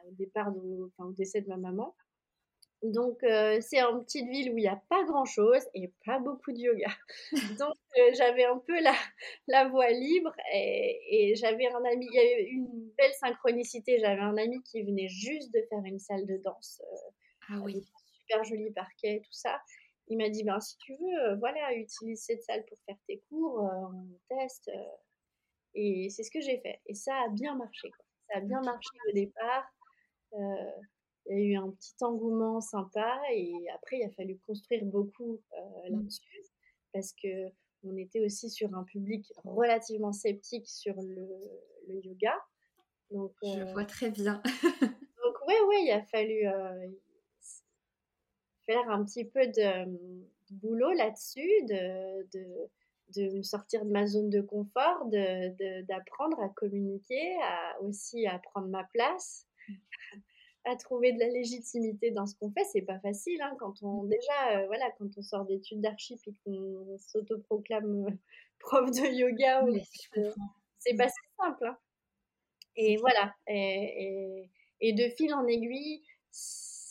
[0.07, 1.95] au départ, de, enfin, au décès de ma maman.
[2.81, 6.59] Donc, c'est une petite ville où il n'y a pas grand-chose et pas beaucoup de
[6.59, 6.89] yoga.
[7.59, 7.75] Donc,
[8.13, 8.93] j'avais un peu la,
[9.47, 13.99] la voie libre et, et j'avais un ami, il y avait une belle synchronicité.
[13.99, 16.81] J'avais un ami qui venait juste de faire une salle de danse
[17.49, 17.85] ah oui.
[18.21, 19.61] Super joli parquet, tout ça.
[20.07, 23.19] Il m'a dit, ben, si tu veux, euh, voilà, utilise cette salle pour faire tes
[23.29, 24.69] cours, euh, on teste.
[24.69, 24.95] Euh.
[25.73, 26.79] et c'est ce que j'ai fait.
[26.85, 27.89] Et ça a bien marché.
[27.89, 28.05] Quoi.
[28.29, 29.65] Ça a bien marché au départ.
[30.33, 30.39] il
[31.27, 33.19] y a eu un petit engouement sympa.
[33.31, 35.89] Et après, il a fallu construire beaucoup mmh.
[35.89, 36.43] là-dessus.
[36.93, 37.49] Parce que
[37.83, 41.27] on était aussi sur un public relativement sceptique sur le,
[41.87, 42.33] le yoga.
[43.11, 44.41] Donc, Je vois très bien.
[44.81, 46.47] donc, ouais, ouais, il a fallu,
[48.65, 52.45] faire un petit peu de, boulot là-dessus, de, de,
[53.15, 58.67] de, me sortir de ma zone de confort, d'apprendre à communiquer, à aussi à prendre
[58.67, 59.47] ma place,
[60.65, 62.63] à trouver de la légitimité dans ce qu'on fait.
[62.65, 66.33] C'est pas facile hein, quand on déjà euh, voilà quand on sort d'études d'archi et
[66.43, 68.11] qu'on s'autoproclame euh,
[68.59, 69.63] prof de yoga.
[70.79, 71.67] c'est pas si simple.
[71.67, 71.77] Hein.
[72.75, 73.33] Et voilà.
[73.47, 74.51] Et, et,
[74.81, 76.01] et, de fil en aiguille,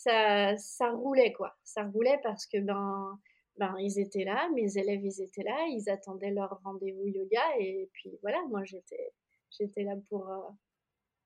[0.05, 1.57] ça, ça roulait, quoi.
[1.65, 3.19] Ça roulait parce que, ben,
[3.57, 7.89] ben, ils étaient là, mes élèves, ils étaient là, ils attendaient leur rendez-vous yoga, et
[7.93, 9.13] puis voilà, moi, j'étais,
[9.51, 10.51] j'étais là pour, euh,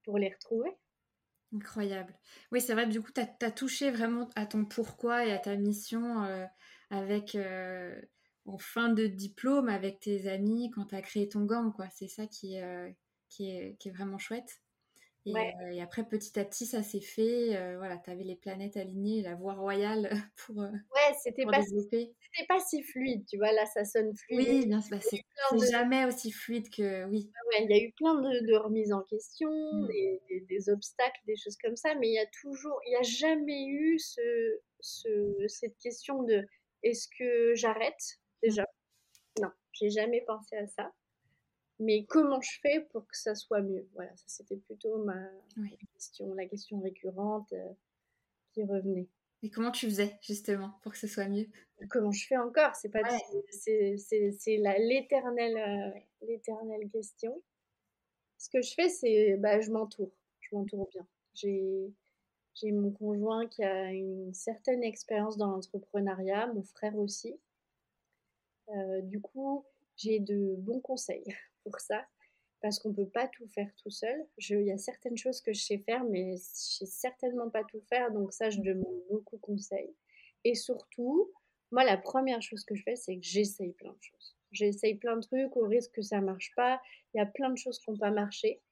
[0.05, 0.71] pour les retrouver.
[1.55, 2.14] Incroyable.
[2.53, 5.57] Oui, c'est vrai, du coup, tu as, touché vraiment à ton pourquoi et à ta
[5.57, 6.45] mission euh,
[6.91, 8.01] avec, euh,
[8.45, 11.88] en fin de diplôme, avec tes amis, quand tu as créé ton gang, quoi.
[11.91, 12.59] C'est ça qui,
[13.29, 14.61] qui, est, qui est vraiment chouette.
[15.37, 17.57] Euh, et, après, petit à petit, ça s'est fait.
[17.57, 20.62] Euh, voilà, tu avais les planètes alignées, la voie royale pour.
[20.62, 22.11] Euh, ouais, c'était pas, c'était
[22.49, 23.53] pas si fluide, tu vois.
[23.53, 24.49] Là, ça sonne fluide.
[24.49, 24.97] Oui, bien sûr.
[24.97, 27.05] Bah, c'est jamais aussi fluide que.
[27.07, 27.31] Oui.
[27.51, 29.88] Ouais, il y a eu plein de, remises en question, mmh.
[30.49, 32.81] des, obstacles, des choses comme ça, mais il y a toujours.
[32.87, 36.47] Il n'y a jamais eu ce, ce, cette question de
[36.83, 38.19] est-ce que j'arrête?
[38.43, 38.64] Déjà
[39.41, 40.93] Non, j'ai jamais pensé à ça
[41.79, 43.88] mais comment je fais pour que ça soit mieux?
[43.95, 45.21] Voilà, ça c'était plutôt ma
[45.95, 47.73] question, la question récurrente euh,
[48.53, 49.09] qui revenait.
[49.43, 51.47] Et comment tu faisais justement pour que ce soit mieux?
[51.91, 52.75] Comment je fais encore?
[52.75, 53.03] C'est pas
[53.51, 53.97] c'est
[54.47, 57.41] l'éternelle euh, l'éternelle question.
[58.38, 61.07] Ce que je fais, c'est bah, je m'entoure, je m'entoure bien.
[61.35, 61.93] J'ai
[62.55, 67.38] j'ai mon conjoint qui a une certaine expérience dans l'entrepreneuriat, mon frère aussi.
[68.71, 69.64] Euh, du coup,
[69.97, 71.37] j'ai de bons conseils
[71.68, 72.07] pour ça,
[72.61, 74.26] parce qu'on ne peut pas tout faire tout seul.
[74.38, 77.81] Il y a certaines choses que je sais faire, mais je sais certainement pas tout
[77.88, 79.94] faire, donc ça, je demande beaucoup conseil.
[80.44, 81.31] Et surtout,
[81.70, 84.37] moi, la première chose que je fais, c'est que j'essaye plein de choses.
[84.50, 86.81] J'essaye plein de trucs au risque que ça marche pas.
[87.12, 88.62] Il y a plein de choses qui n'ont pas marché.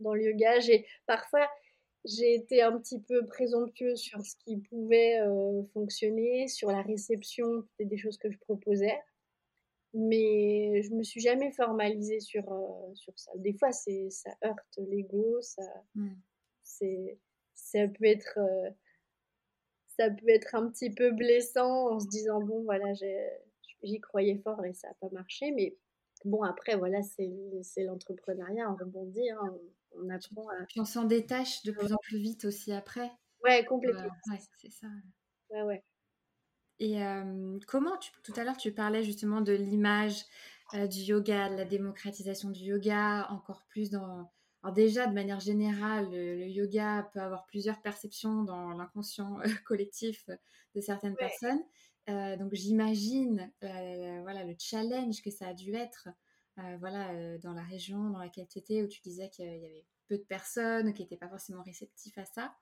[0.00, 1.46] Dans le yoga, j'ai parfois
[2.04, 7.64] j'ai été un petit peu présomptueuse sur ce qui pouvait euh, fonctionner, sur la réception
[7.78, 8.98] des choses que je proposais.
[9.94, 12.44] Mais je me suis jamais formalisée sur,
[12.94, 13.32] sur ça.
[13.36, 15.62] Des fois, c'est, ça heurte l'ego, ça,
[15.94, 16.10] mmh.
[16.62, 17.18] c'est,
[17.54, 18.38] ça peut être
[19.98, 22.94] ça peut être un petit peu blessant en se disant bon voilà
[23.82, 25.76] j'y croyais fort et ça n'a pas marché mais
[26.24, 29.54] bon après voilà c'est l'entrepreneuriat on rebondit hein,
[29.92, 33.10] on, apprend à puis on s'en détache de plus en plus vite aussi après.
[33.42, 34.02] Ouais complètement.
[34.30, 34.86] ouais c'est ça.
[35.50, 35.84] Ouais ouais
[36.80, 37.00] et
[37.66, 40.24] comment tu, tout à l'heure tu parlais justement de l'image
[40.74, 44.30] du yoga de la démocratisation du yoga encore plus dans
[44.62, 50.28] alors déjà, de manière générale, le, yoga peut avoir plusieurs perceptions dans l'inconscient euh, collectif
[50.74, 51.62] de certaines personnes.
[52.38, 56.08] Donc j'imagine voilà, le challenge que ça a dû être
[56.56, 60.16] voilà, dans la région dans laquelle tu étais, où tu disais qu'il y avait peu
[60.16, 62.54] de personnes qui n'étaient pas forcément réceptifs à ça.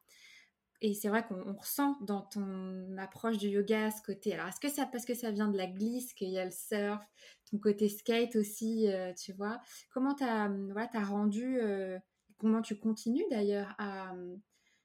[0.83, 4.35] Et c'est vrai qu'on ressent dans ton approche du yoga ce côté.
[4.35, 6.51] Alors, est-ce que ça parce que ça vient de la glisse, qu'il y a le
[6.51, 7.03] surf,
[7.51, 9.61] ton côté skate aussi, euh, tu vois
[9.91, 11.99] Comment tu as, voilà, as rendu, euh,
[12.39, 14.15] comment tu continues d'ailleurs à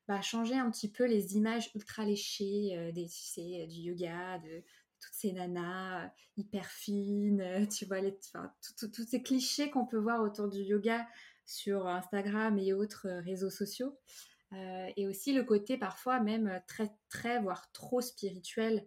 [0.08, 4.40] bah, changer un petit peu les images ultra léchées euh, des, tu sais, du yoga,
[4.40, 4.64] de
[5.00, 10.48] toutes ces nanas hyper fines, tu vois, les, tous ces clichés qu'on peut voir autour
[10.48, 11.06] du yoga
[11.46, 13.98] sur Instagram et autres réseaux sociaux.
[14.54, 18.86] Euh, et aussi le côté parfois même euh, très, très, voire trop spirituel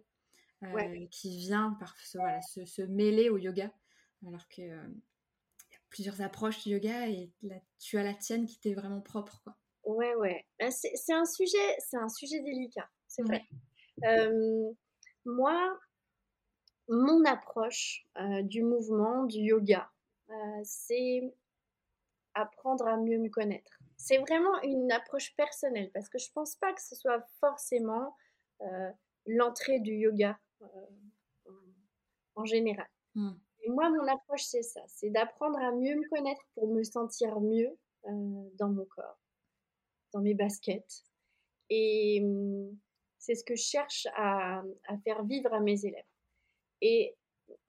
[0.63, 3.71] euh, qui vient par voilà, se, mêler au yoga.
[4.27, 7.31] Alors que y a plusieurs approches du yoga et
[7.79, 9.41] tu as la tienne qui t'est vraiment propre.
[9.43, 9.55] Quoi.
[9.85, 10.45] Ouais, ouais.
[10.59, 13.43] Ben, c'est un sujet, c'est un sujet délicat, c'est vrai.
[15.25, 15.79] moi,
[16.87, 18.05] mon approche
[18.43, 19.91] du mouvement, du yoga,
[20.63, 21.35] c'est
[22.33, 26.73] apprendre à mieux me connaître c'est vraiment une approche personnelle parce que je pense pas
[26.73, 28.15] que ce soit forcément
[28.61, 28.91] euh,
[29.25, 30.65] l'entrée du yoga euh,
[32.35, 32.87] en, général.
[33.15, 33.33] Hmm.
[33.61, 37.39] Et moi, mon approche, c'est ça, c'est d'apprendre à mieux me connaître pour me sentir
[37.39, 39.19] mieux euh, dans mon corps,
[40.13, 41.03] dans mes baskets.
[41.69, 42.77] Et hum,
[43.17, 46.05] c'est ce que je cherche à, à, faire vivre à mes élèves.
[46.81, 47.15] Et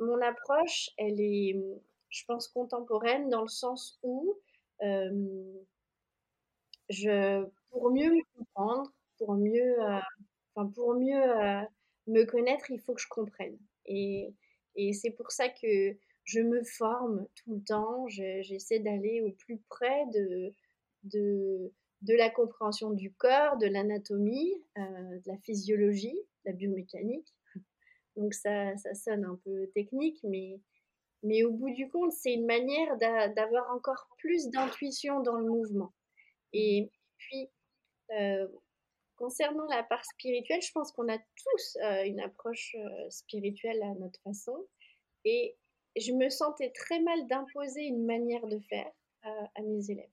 [0.01, 1.57] mon approche, elle est,
[2.11, 4.39] je pense, contemporaine dans le sens où
[6.89, 10.01] je, pour mieux me comprendre, pour mieux, euh,
[10.75, 11.63] pour mieux euh,
[12.07, 13.59] me connaître, il faut que je comprenne.
[13.87, 14.33] Et,
[14.93, 18.07] c'est pour ça que je me forme tout le temps.
[18.09, 21.73] J'essaie d'aller au plus près de,
[22.03, 27.35] la compréhension du corps, de l'anatomie, euh, de la physiologie, de la biomécanique.
[28.17, 30.19] Donc ça, ça sonne un peu technique,
[31.23, 35.93] mais au bout du compte, c'est une manière d'avoir encore plus d'intuition dans le mouvement.
[36.53, 37.51] Et puis,
[38.13, 38.49] euh,
[39.17, 43.95] concernant la part spirituelle, je pense qu'on a tous euh, une approche euh, spirituelle à
[43.95, 44.67] notre façon.
[45.25, 45.57] Et
[45.97, 48.91] je me sentais très mal d'imposer une manière de faire
[49.23, 50.11] à mes élèves.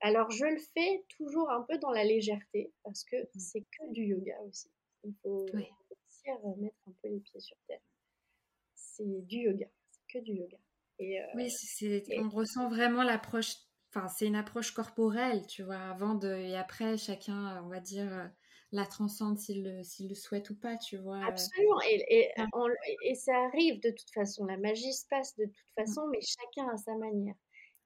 [0.00, 3.38] Alors, je le fais toujours un peu dans la légèreté, parce que mmh.
[3.38, 4.70] c'est que du yoga aussi.
[5.04, 7.82] Il faut aussi mettre un peu les pieds sur terre.
[8.74, 10.56] C'est du yoga, c'est que du yoga.
[11.00, 11.52] Et, oui,
[12.16, 13.56] on ressent vraiment l'approche
[13.92, 18.12] Enfin, c'est une approche corporelle, tu vois, avant de, et après, chacun, on va dire,
[18.12, 18.26] euh,
[18.70, 21.24] la transcende s'il le, s'il le souhaite ou pas, tu vois.
[21.24, 22.30] Absolument, et, et,
[23.02, 25.80] et, ça arrive de toute façon, la magie se passe de toute mmh.
[25.80, 27.34] façon, mais chacun à sa manière.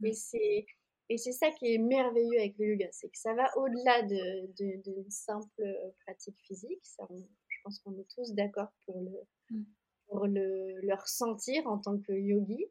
[0.05, 0.15] Et mmh.
[0.15, 0.67] c'est,
[1.09, 4.83] et c'est ça qui est merveilleux avec le yoga, c'est que ça va au-delà de,
[4.85, 5.65] de, simple
[6.05, 6.81] pratique physique.
[6.83, 9.63] Ça, je pense qu'on est tous d'accord pour le, mmh.
[10.09, 12.67] pour le, le ressentir en tant que yogi.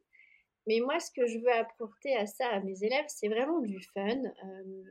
[0.66, 3.80] Mais moi, ce que je veux apporter à ça à mes élèves, c'est vraiment du
[3.80, 4.84] fun, euh,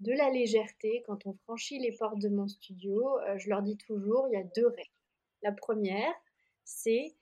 [0.00, 1.02] de la légèreté.
[1.06, 4.40] Quand on franchit les portes de mon studio, euh, je leur dis toujours, il y
[4.40, 4.90] a deux règles.
[5.42, 6.14] La première,
[6.64, 7.14] c'est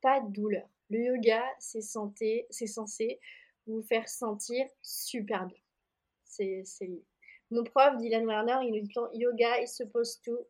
[0.00, 0.68] pas de douleur.
[0.90, 3.20] Le yoga, c'est censé
[3.66, 5.58] vous faire sentir super bien.
[7.50, 10.46] Mon prof, Dylan Werner, il nous dit yoga is supposed to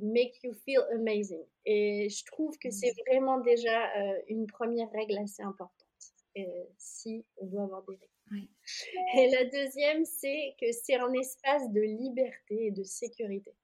[0.00, 1.44] make you feel amazing.
[1.64, 5.86] Et je trouve que c'est vraiment déjà euh, une première règle assez importante,
[6.78, 8.08] si on doit avoir des règles.
[9.18, 13.54] Et la deuxième, c'est que c'est un espace de liberté et de sécurité.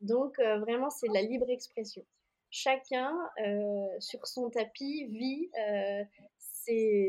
[0.00, 2.04] Donc, euh, vraiment, c'est de la libre expression.
[2.50, 3.12] Chacun,
[3.44, 5.50] euh, sur son tapis, vit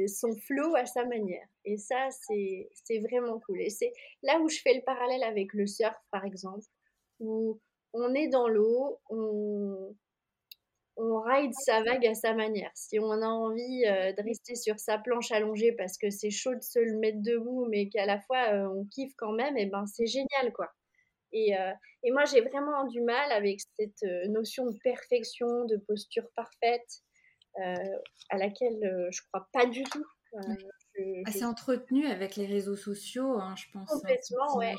[0.07, 1.47] son flow à sa manière.
[1.65, 3.61] Et ça, c'est vraiment cool.
[3.61, 6.65] Et c'est là où je fais le parallèle avec le surf, par exemple,
[7.19, 7.59] où
[7.93, 9.95] on est dans l'eau, on,
[10.99, 12.71] on ride sa vague à sa manière.
[12.75, 16.53] Si on a envie euh, de rester sur sa planche allongée parce que c'est chaud
[16.53, 19.63] de se le mettre debout, mais qu'à la fois euh, on kiffe quand même, et
[19.63, 20.69] eh ben c'est génial quoi.
[21.31, 21.71] Et, euh,
[22.03, 27.03] et moi j'ai vraiment du mal avec cette notion de perfection, de posture parfaite.
[28.29, 30.05] à laquelle je crois pas du tout.
[31.25, 33.91] Assez entretenu avec les réseaux sociaux, hein, je pense.
[33.91, 34.75] Hein, Complètement, ouais.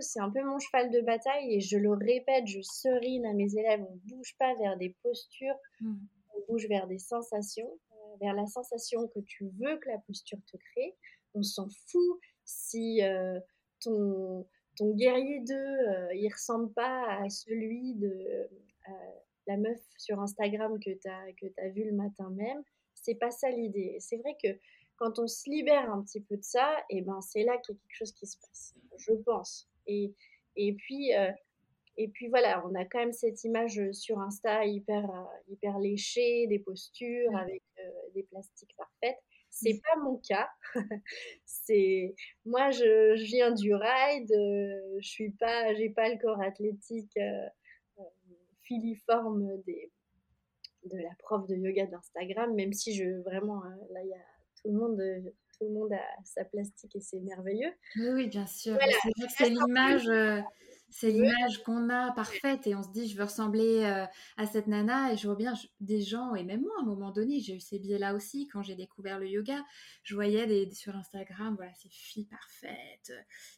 [0.00, 3.56] C'est un peu mon cheval de bataille et je le répète, je serine à mes
[3.56, 5.94] élèves, on ne bouge pas vers des postures, mmh.
[6.34, 10.38] on bouge vers des sensations, euh, vers la sensation que tu veux que la posture
[10.50, 10.96] te crée.
[11.34, 13.38] On s'en fout si euh,
[13.80, 18.48] ton, ton guerrier 2, euh, il ressemble pas à celui de
[19.46, 22.62] la meuf sur Instagram que tu as, que as vu le matin même.
[22.94, 23.96] C'est pas ça l'idée.
[24.00, 24.48] C'est vrai que
[25.00, 27.74] quand on se libère un petit peu de ça, et eh ben c'est là qu'il
[27.74, 29.66] y a quelque chose qui se passe, je pense.
[29.86, 30.14] Et,
[30.56, 31.32] et puis euh,
[31.96, 36.46] et puis voilà, on a quand même cette image sur Insta hyper euh, hyper léchée,
[36.48, 39.18] des postures avec euh, des plastiques parfaites.
[39.48, 39.80] C'est mmh.
[39.80, 40.50] pas mon cas.
[41.46, 44.30] c'est moi je, viens du ride,
[45.00, 47.18] je suis pas j'ai pas le corps athlétique
[48.62, 49.90] filiforme des
[50.84, 54.70] de la prof de yoga d'Instagram, même si je vraiment là il y a tout
[54.70, 55.20] le monde, euh,
[55.58, 57.72] tout le monde a sa plastique et c'est merveilleux.
[57.96, 58.78] Oui, bien sûr.
[59.36, 60.08] C'est l'image.
[60.90, 64.66] C'est l'image qu'on a parfaite et on se dit je veux ressembler euh, à cette
[64.66, 67.54] nana et je vois bien des gens et même moi à un moment donné j'ai
[67.54, 69.62] eu ces biais là aussi quand j'ai découvert le yoga.
[70.02, 73.12] Je voyais des, sur Instagram voilà ces filles parfaites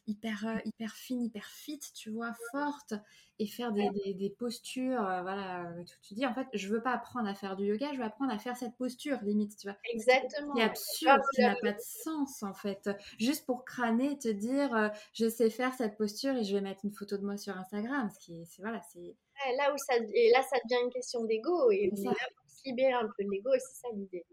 [0.05, 2.93] hyper euh, hyper fines hyper fit tu vois fortes
[3.39, 6.91] et faire des, des, postures euh, voilà tu, tu, dis en fait je veux pas
[6.91, 9.77] apprendre à faire du yoga je veux apprendre à faire cette posture limite tu vois.
[9.91, 10.53] Exactement.
[10.55, 12.89] c'est absurde qui n'a pas de sens en fait.
[13.17, 16.93] Juste pour crâner te dire je sais faire cette posture et je vais mettre une
[16.93, 18.09] photo de moi sur Instagram.
[18.09, 19.15] Ce qui c'est voilà, c'est
[19.57, 22.61] là où ça et là ça devient une question d'ego et on là pour se
[22.65, 24.25] libérer un peu de l'ego et c'est ça l'idée.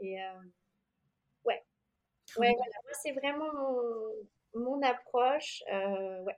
[0.00, 0.40] Et euh,
[1.44, 1.64] ouais,
[2.36, 2.76] ouais, voilà.
[2.84, 5.62] Moi c'est vraiment mon, mon approche.
[5.72, 6.36] Euh, ouais.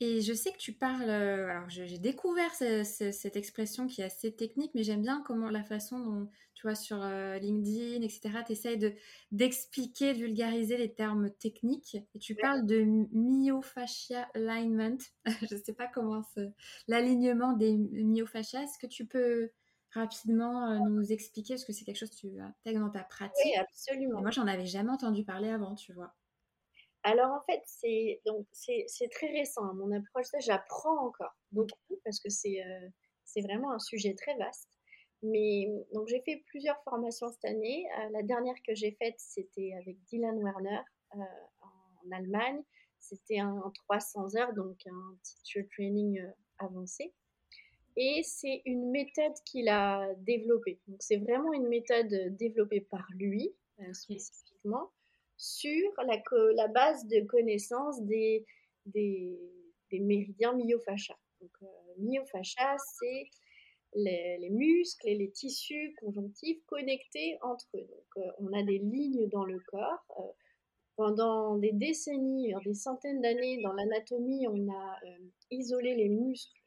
[0.00, 1.08] Et je sais que tu parles.
[1.08, 5.64] Euh, alors, j'ai découvert cette expression qui est assez technique, mais j'aime bien comment la
[5.64, 8.94] façon dont, tu vois, sur euh, LinkedIn, etc., tu essayes
[9.32, 11.96] d'expliquer, de, vulgariser les termes techniques.
[12.14, 14.98] Et tu parles de myofascia alignment.
[15.50, 16.22] je ne sais pas comment
[16.88, 18.64] l'alignement des myofascias.
[18.64, 19.50] Est-ce que tu peux
[19.92, 21.54] rapidement euh, nous expliquer?
[21.54, 24.20] Est-ce que c'est quelque chose que tu intègres dans ta pratique Oui, absolument.
[24.20, 26.14] moi, j'en avais jamais entendu parler avant, tu vois.
[27.06, 30.26] Alors en fait, c'est donc c'est très récent mon approche.
[30.26, 32.88] Ça, j'apprends encore beaucoup parce que c'est euh,
[33.24, 34.68] c'est vraiment un sujet très vaste.
[35.22, 37.86] Mais donc j'ai fait plusieurs formations cette année.
[38.00, 40.80] Euh, la dernière que j'ai faite, c'était avec Dylan Werner
[41.14, 41.18] euh,
[41.60, 42.60] en Allemagne.
[42.98, 46.20] C'était un, 300 heures, donc un teacher training
[46.58, 47.14] avancé.
[47.96, 50.80] Et c'est une méthode qu'il a développée.
[50.88, 53.54] Donc c'est vraiment une méthode développée par lui
[53.92, 54.90] spécifiquement
[55.36, 58.44] sur la, base de connaissance des,
[58.86, 59.38] des,
[59.92, 61.14] méridiens myofasciaux.
[61.40, 61.66] Donc, euh,
[61.98, 63.30] myofascia, c'est
[63.94, 67.86] les, muscles et les tissus conjonctifs connectés entre eux.
[67.86, 70.04] Donc, euh, on a des lignes dans le corps.
[70.18, 70.22] Euh,
[70.96, 74.98] pendant des décennies, des centaines d'années, dans l'anatomie, on a
[75.50, 76.58] isolé les muscles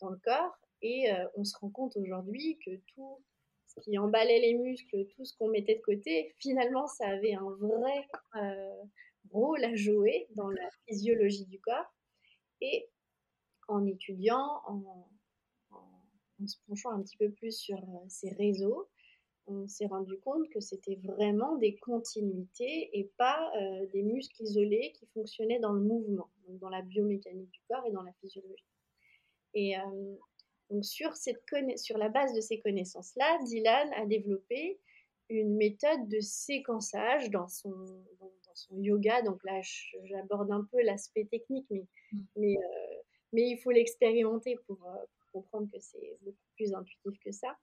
[0.00, 3.18] dans le corps et on se rend compte aujourd'hui que tout
[3.82, 8.06] qui emballait les muscles, tout ce qu'on mettait de côté, finalement, ça avait un vrai
[8.36, 8.82] euh,
[9.30, 11.92] rôle à jouer dans la physiologie du corps.
[12.60, 12.88] Et
[13.68, 15.08] en étudiant, en,
[16.46, 18.88] se penchant un petit peu plus sur euh, ces réseaux,
[19.46, 24.92] on s'est rendu compte que c'était vraiment des continuités et pas euh, des muscles isolés
[24.92, 28.64] qui fonctionnaient dans le mouvement, dans la biomécanique du corps et dans la physiologie.
[29.52, 29.76] Et
[30.70, 31.42] donc sur, cette
[31.76, 34.80] sur la base de ces connaissances-là, Dylan a développé
[35.28, 37.70] une méthode de séquençage dans son,
[38.20, 39.22] dans, son yoga.
[39.22, 39.60] Donc là,
[40.04, 42.18] j'aborde un peu l'aspect technique, mais, mmh.
[42.36, 47.32] mais, euh, mais il faut l'expérimenter pour, euh, comprendre que c'est beaucoup plus intuitif que
[47.32, 47.56] ça.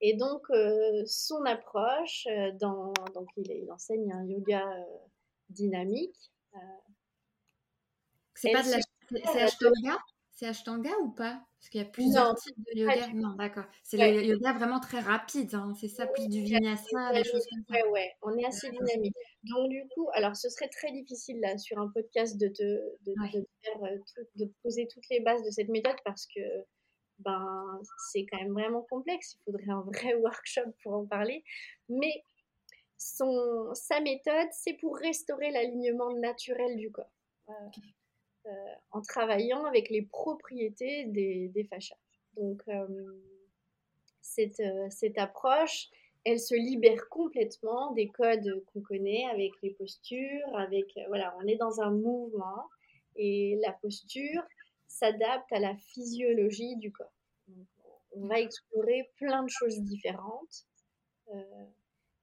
[0.00, 2.26] Et donc, euh, son approche,
[2.58, 4.64] dans, donc il, il, enseigne un yoga
[5.48, 6.32] dynamique.
[8.34, 8.78] c'est pas de la...
[9.22, 9.98] C'est Ashtanga?
[10.32, 11.44] C'est Ashtanga ou pas?
[11.62, 13.06] Parce qu'il y a plusieurs types de yoga.
[13.14, 13.66] Non, d'accord.
[13.84, 15.54] C'est le yoga vraiment très rapide.
[15.54, 15.72] Hein.
[15.80, 17.74] C'est ça, plus du vinyasa, des choses comme ça.
[17.74, 18.12] Ouais, ouais.
[18.22, 19.14] On est assez dynamique.
[19.44, 22.64] Donc, du coup, alors ce serait très difficile là sur un podcast de te,
[23.06, 23.14] de,
[23.62, 26.40] faire, euh, de poser toutes les bases de cette méthode parce que
[27.20, 27.80] ben,
[28.10, 29.36] c'est quand même vraiment complexe.
[29.38, 31.44] Il faudrait un vrai workshop pour en parler.
[31.88, 32.24] Mais
[32.98, 37.12] son, sa méthode, c'est pour restaurer l'alignement naturel du corps.
[38.90, 41.96] En travaillant avec les propriétés des, des fascias.
[42.36, 42.86] Donc, euh,
[44.20, 45.88] cette, euh, cette approche,
[46.24, 51.56] elle se libère complètement des codes qu'on connaît avec les postures, avec voilà, on est
[51.56, 52.68] dans un mouvement
[53.16, 54.42] et la posture
[54.86, 57.12] s'adapte à la physiologie du corps.
[58.14, 60.66] on va explorer plein de choses différentes.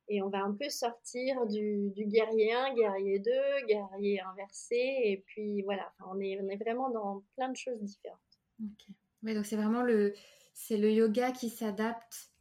[0.09, 3.31] Et on va un peu sortir du, guerrier 1, guerrier 2,
[3.67, 4.75] guerrier inversé.
[4.75, 8.19] Et puis voilà, on, est, on est vraiment dans plein de choses différentes.
[8.61, 8.87] Ok.
[9.23, 10.13] Oui, donc c'est vraiment le,
[10.71, 12.31] le yoga qui s'adapte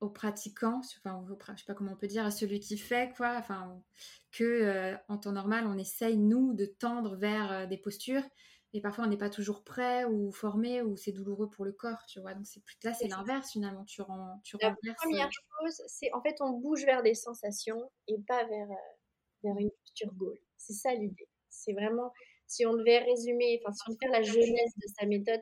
[0.00, 3.36] aux pratiquants, enfin, je sais pas comment on peut dire, à celui qui fait, quoi.
[3.38, 3.82] Enfin,
[4.30, 8.22] que euh, en temps normal, on essaye nous de tendre vers euh, des postures,
[8.74, 12.04] et parfois on n'est pas toujours prêt ou formé ou c'est douloureux pour le corps,
[12.08, 12.34] tu vois.
[12.34, 13.84] Donc c'est plus là, c'est l'inverse finalement.
[13.84, 17.90] Tu rends, tu La première euh, chose, c'est en fait on bouge vers des sensations
[18.08, 18.68] et pas vers
[19.44, 20.36] vers une posture goal.
[20.56, 21.28] C'est ça l'idée.
[21.50, 22.12] C'est vraiment
[22.48, 25.40] si on devait résumer, enfin si on devait faire la jeunesse de sa méthode,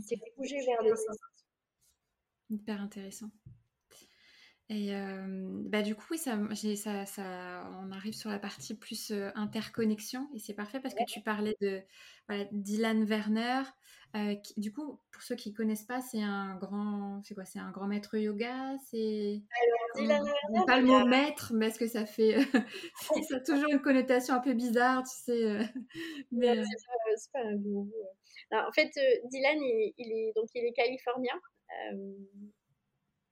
[0.00, 1.44] c'est bouger vers des sensations.
[2.50, 3.30] Hyper intéressant.
[4.70, 5.26] Et euh,
[5.66, 10.26] bah du coup, oui, ça, ça, ça, on arrive sur la partie plus euh, interconnexion
[10.34, 11.82] et c'est parfait parce que tu parlais de
[12.28, 13.62] voilà, Dylan Werner.
[14.16, 17.44] Euh, du coup, pour ceux qui connaissent pas, c'est un grand, c'est quoi?
[17.44, 18.74] C'est un grand maître yoga?
[18.90, 19.42] C'est
[19.96, 20.64] Dylan Werner.
[20.66, 22.34] Pas le mot maître, mais est-ce que ça fait,
[23.28, 25.58] ça a toujours une connotation un peu bizarre, tu sais
[26.32, 26.62] Mais
[27.16, 27.92] c'est pas, un gourou.
[28.50, 28.92] en fait,
[29.26, 31.38] Dylan, il, il, est donc il est californien.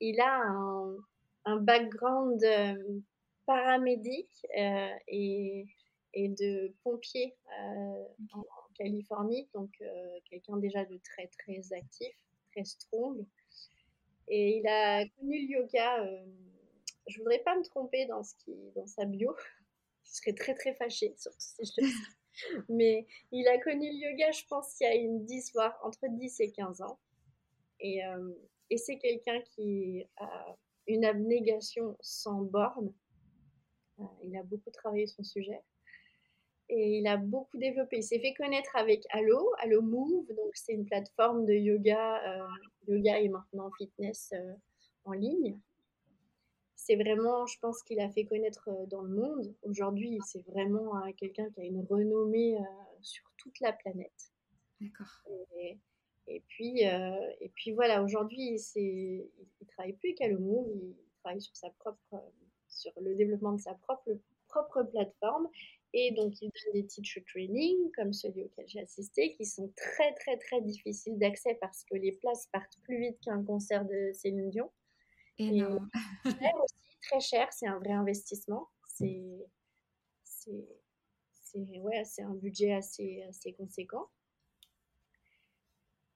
[0.00, 0.96] il a un
[1.44, 3.00] un background euh,
[3.46, 5.66] paramédic euh, et,
[6.14, 9.70] et, de pompier euh, en, Californie, donc
[10.30, 12.14] quelqu'un déjà de très très actif,
[12.52, 13.22] très strong.
[14.28, 16.08] Et il a connu le yoga.
[17.06, 19.36] je voudrais pas me tromper dans ce qui, dans sa bio.
[20.04, 24.30] je serais très très fâchée, surtout si je le Mais il a connu le yoga,
[24.32, 26.98] je pense, il y a une 10, voire entre 10 et 15 ans.
[27.78, 28.00] Et,
[28.70, 30.56] et c'est quelqu'un qui a
[30.86, 32.92] une abnégation sans borne.
[34.00, 35.60] Euh, il a beaucoup travaillé son sujet
[36.68, 37.98] et il a beaucoup développé.
[37.98, 42.48] Il s'est fait connaître avec Allo, Allo Move, donc c'est une plateforme de yoga, euh,
[42.88, 44.54] yoga et maintenant fitness euh,
[45.04, 45.58] en ligne.
[46.74, 49.54] C'est vraiment, je pense qu'il a fait connaître dans le monde.
[49.62, 52.58] Aujourd'hui, c'est vraiment quelqu'un qui a une renommée
[53.02, 54.32] sur toute la planète.
[54.80, 55.22] D'accord.
[55.54, 55.78] Et
[56.40, 59.30] puis, euh, et puis voilà, aujourd'hui, il
[59.60, 62.22] ne travaille plus qu'à le move, il travaille sur, sa propre,
[62.68, 64.18] sur le développement de sa propre,
[64.48, 65.48] propre plateforme.
[65.94, 70.14] Et donc, il donne des teacher training, comme celui auquel j'ai assisté, qui sont très,
[70.14, 74.50] très, très difficiles d'accès parce que les places partent plus vite qu'un concert de Céline
[74.50, 74.70] Dion.
[75.38, 75.74] Et, et cher
[76.64, 78.68] aussi, très cher, c'est un vrai investissement.
[78.86, 79.36] C'est,
[81.56, 84.08] ouais, un budget assez, assez conséquent.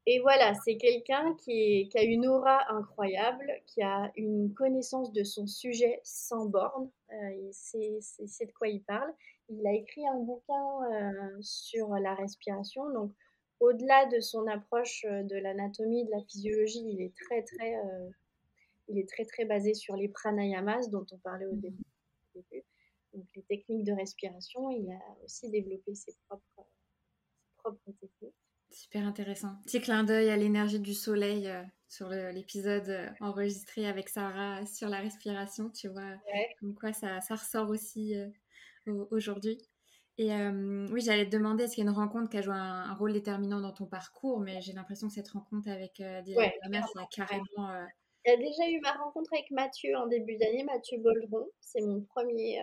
[0.08, 5.48] Et voilà, c'est quelqu'un qui, a une aura incroyable, qui a une connaissance de son
[5.48, 6.88] sujet sans borne.
[7.12, 9.12] Euh, c'est de quoi il parle.
[9.48, 12.88] Il a écrit un bouquin euh, sur la respiration.
[12.90, 13.12] Donc,
[13.58, 17.74] au-delà de son approche euh, de l'anatomie, de la physiologie, il est très, très,
[18.86, 21.82] il est très, très basé sur les pranayamas dont on parlait au début.
[23.12, 28.45] Donc, les techniques de respiration, il a aussi développé ses propres, ses propres techniques.
[28.70, 29.56] Super intéressant.
[29.64, 34.88] Petit clin d'œil à l'énergie du soleil euh, sur l'épisode euh, enregistré avec Sarah sur
[34.88, 36.12] la respiration, tu vois,
[36.60, 38.28] comme quoi ça, ça, ressort aussi euh,
[39.10, 39.58] aujourd'hui.
[40.18, 42.94] Et oui, j'allais te demander, est-ce qu'il y a une rencontre qui a joué un,
[42.94, 47.02] rôle déterminant dans ton parcours, mais j'ai l'impression que cette rencontre avec Dylan ouais, ça
[47.02, 47.86] a carrément...
[48.26, 51.46] Il y a déjà eu ma rencontre avec Mathieu en début d'année, Mathieu Boldron.
[51.60, 52.60] C'est mon premier,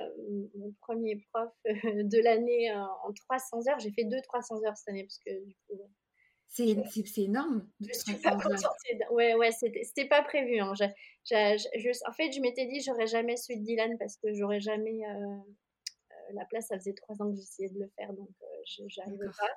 [0.55, 3.79] mon premier prof de l'année en 300 heures.
[3.79, 5.79] J'ai fait deux 300 heures cette année parce que du coup,
[6.53, 7.67] c'est énorme.
[7.79, 8.61] Je suis pas contente.
[9.11, 10.59] Ouais, ouais, c'était pas prévu.
[10.59, 10.71] Hein.
[10.71, 10.75] En
[12.13, 15.05] fait, je m'étais dit, j'aurais jamais su Dylan parce que j'aurais jamais.
[15.05, 15.37] Euh,
[16.11, 18.83] euh, la place, ça faisait trois ans que j'essayais de le faire, donc euh, je
[18.97, 19.49] n'arrivais pas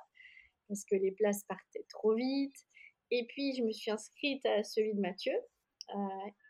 [0.67, 2.55] parce que les places partaient trop vite.
[3.11, 5.33] Et puis, je me suis inscrite à celui de Mathieu.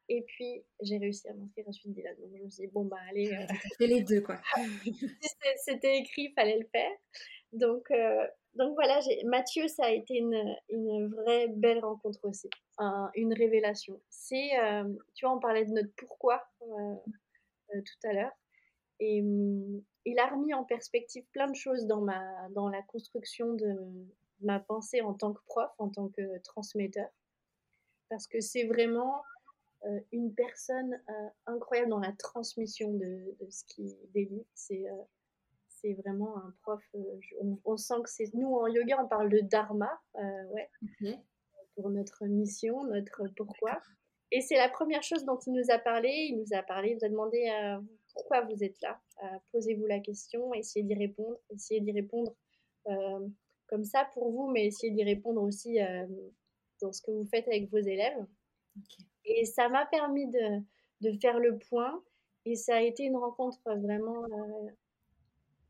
[0.09, 2.15] Et puis, j'ai réussi à m'inscrire à de Dylan.
[2.15, 3.29] Donc, je me suis dit, bon, bah, allez.
[3.77, 4.39] Fais les deux, quoi.
[5.57, 6.91] C'était écrit, il fallait le faire.
[7.51, 7.89] Donc,
[8.57, 12.49] donc voilà, Mathieu, ça a été une, une, vraie belle rencontre aussi,
[13.13, 14.01] une révélation.
[14.09, 14.83] C'est, euh,
[15.13, 16.95] tu vois, on parlait de notre pourquoi euh,
[17.75, 18.31] euh, tout à l'heure,
[18.99, 23.53] et hum, il a remis en perspective plein de choses dans, ma, dans la construction
[23.53, 23.75] de
[24.41, 27.09] ma pensée en tant que prof, en tant que transmetteur,
[28.09, 29.21] parce que c'est vraiment
[30.11, 31.01] une personne
[31.45, 34.45] incroyable dans la transmission de, de ce qu'il délivre.
[34.53, 34.85] C'est
[35.81, 36.83] c'est vraiment un prof.
[36.95, 40.69] Euh, on, sent que c'est nous en yoga, on parle de dharma, euh, ouais,
[41.75, 43.79] pour notre mission, notre pourquoi.
[44.31, 46.09] Et c'est la première chose dont il nous a parlé.
[46.29, 47.79] Il nous a parlé, il nous a demandé euh,
[48.13, 48.99] pourquoi vous êtes là.
[49.51, 52.35] Posez-vous la question, essayez d'y répondre, essayez d'y répondre
[53.67, 55.79] comme ça pour vous, mais essayez d'y répondre aussi
[56.81, 58.25] dans ce que vous faites avec vos élèves.
[59.25, 60.61] Et ça m'a permis de,
[61.01, 62.01] de, faire le point.
[62.45, 64.25] Et ça a été une rencontre vraiment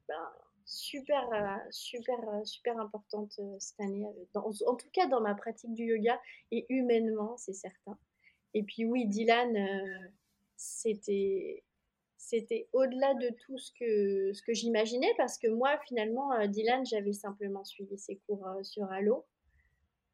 [0.08, 0.30] ben,
[0.66, 1.28] super,
[1.72, 4.06] super, super importante cette année.
[4.36, 6.20] en tout cas, dans ma pratique du yoga
[6.52, 7.98] et humainement, c'est certain.
[8.54, 9.58] Et puis oui, Dylan,
[10.56, 11.64] c'était
[12.28, 16.86] c'était au-delà de tout ce que, ce que j'imaginais parce que moi, finalement, euh, Dylan,
[16.86, 19.26] j'avais simplement suivi ses cours euh, sur Halo.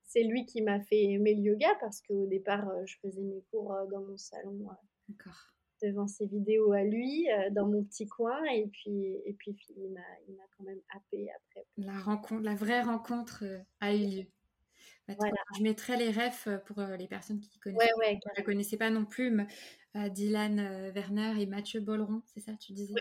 [0.06, 3.41] C'est lui qui m'a fait aimer le yoga parce qu'au départ, euh, je faisais mes
[3.51, 4.68] cours dans mon salon
[5.82, 8.41] devant ses vidéos à lui, dans mon petit coin.
[8.45, 11.66] Et puis, et puis il m'a quand même happé après.
[11.78, 13.43] La, rencontre, la vraie rencontre
[13.82, 14.26] a eu lieu.
[15.08, 15.16] Bah,
[15.58, 17.91] je mettrai les refs pour les personnes qui connaissent.
[17.97, 19.32] Ouais, ne la connaissaient pas non plus.
[19.32, 19.47] Mais
[20.10, 22.93] Dylan euh, Werner et Mathieu Bolleron, c'est ça, tu disais?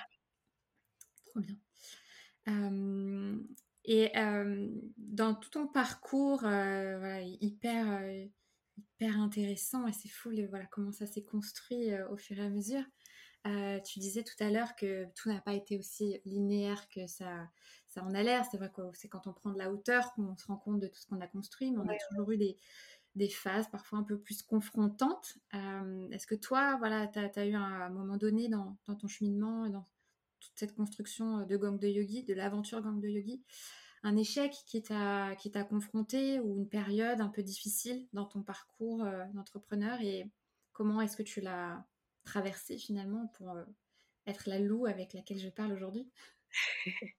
[1.27, 1.57] Trop bien.
[3.85, 4.13] Et
[4.97, 6.45] dans tout ton parcours,
[7.41, 8.03] hyper,
[8.77, 12.85] hyper intéressant, et c'est fou voilà, comment ça s'est construit au fur et à mesure.
[13.85, 17.49] tu disais tout à l'heure que tout n'a pas été aussi linéaire que ça,
[17.89, 18.45] ça en a l'air.
[18.51, 20.87] C'est vrai que c'est quand on prend de la hauteur qu'on se rend compte de
[20.87, 22.57] tout ce qu'on a construit, mais on a toujours eu des,
[23.15, 25.39] des phases parfois un peu plus confrontantes.
[25.55, 29.87] Euh, est-ce que toi, voilà, tu as, eu un, moment donné dans, ton cheminement, dans
[30.43, 33.43] toute cette construction de gang de yogi, de l'aventure gang de yogi,
[34.03, 39.25] un échec qui t'a confronté ou une période un peu difficile dans ton parcours euh,
[39.35, 40.27] d'entrepreneur et
[40.73, 41.85] comment est-ce que tu l'as
[42.25, 43.65] traversé finalement pour euh,
[44.27, 46.11] être la loup avec laquelle je parle aujourd'hui?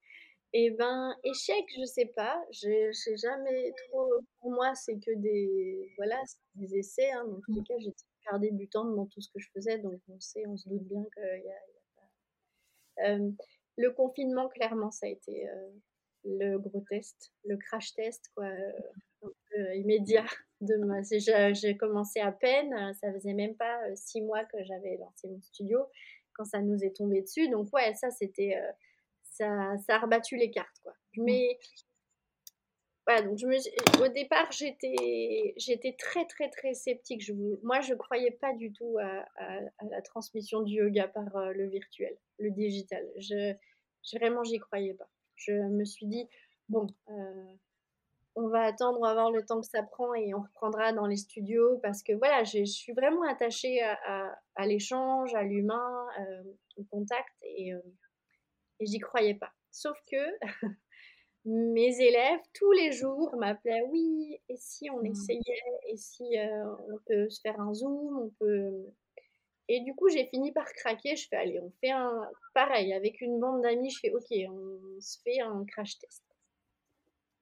[0.56, 2.40] Eh ben, échec, je sais pas.
[2.52, 4.08] Je sais jamais trop.
[4.40, 6.22] Pour moi, c'est que des, voilà,
[6.54, 7.10] des essais.
[7.10, 7.24] Hein.
[7.26, 10.20] Dans tous les cas, j'étais super débutante dans tout ce que je faisais, donc on
[10.20, 11.83] sait, on se doute bien qu'il y a, y a pas.
[12.98, 15.46] Le confinement, clairement, ça a été
[16.24, 18.48] le gros test, le crash test, quoi,
[19.74, 20.24] immédiat
[20.60, 20.74] de.
[21.54, 22.94] J'ai commencé à peine.
[22.94, 25.86] Ça faisait même pas six mois que j'avais lancé mon studio
[26.34, 27.48] quand ça nous est tombé dessus.
[27.48, 28.56] Donc ouais, ça c'était
[29.22, 30.94] ça, ça a rebattu les cartes, quoi.
[31.16, 31.58] Mais
[33.06, 33.38] voilà, donc
[34.00, 37.22] au départ, j'étais, très, très, très sceptique.
[37.22, 37.32] Je,
[37.62, 41.66] moi, je ne croyais pas du tout à, la transmission du yoga par euh, le
[41.66, 43.06] virtuel, le digital.
[43.16, 43.54] Je,
[44.02, 45.08] je vraiment, j'y croyais pas.
[45.36, 46.28] Je me suis dit,
[46.68, 47.44] bon, euh,
[48.36, 51.06] on va attendre, on va voir le temps que ça prend et on reprendra dans
[51.06, 56.42] les studios parce que voilà, je, suis vraiment attachée à, l'échange, à l'humain, euh,
[56.78, 57.72] au contact et
[58.80, 59.52] et j'y croyais pas.
[59.70, 60.16] Sauf que
[61.44, 65.06] mes élèves, tous les jours, m'appelaient Oui, et si on mmh.
[65.06, 68.86] essayait Et si euh, on peut se faire un zoom On peut.
[69.68, 71.16] Et du coup, j'ai fini par craquer.
[71.16, 72.30] Je fais Allez, on fait un.
[72.54, 76.22] Pareil, avec une bande d'amis, je fais Ok, on se fait un crash test.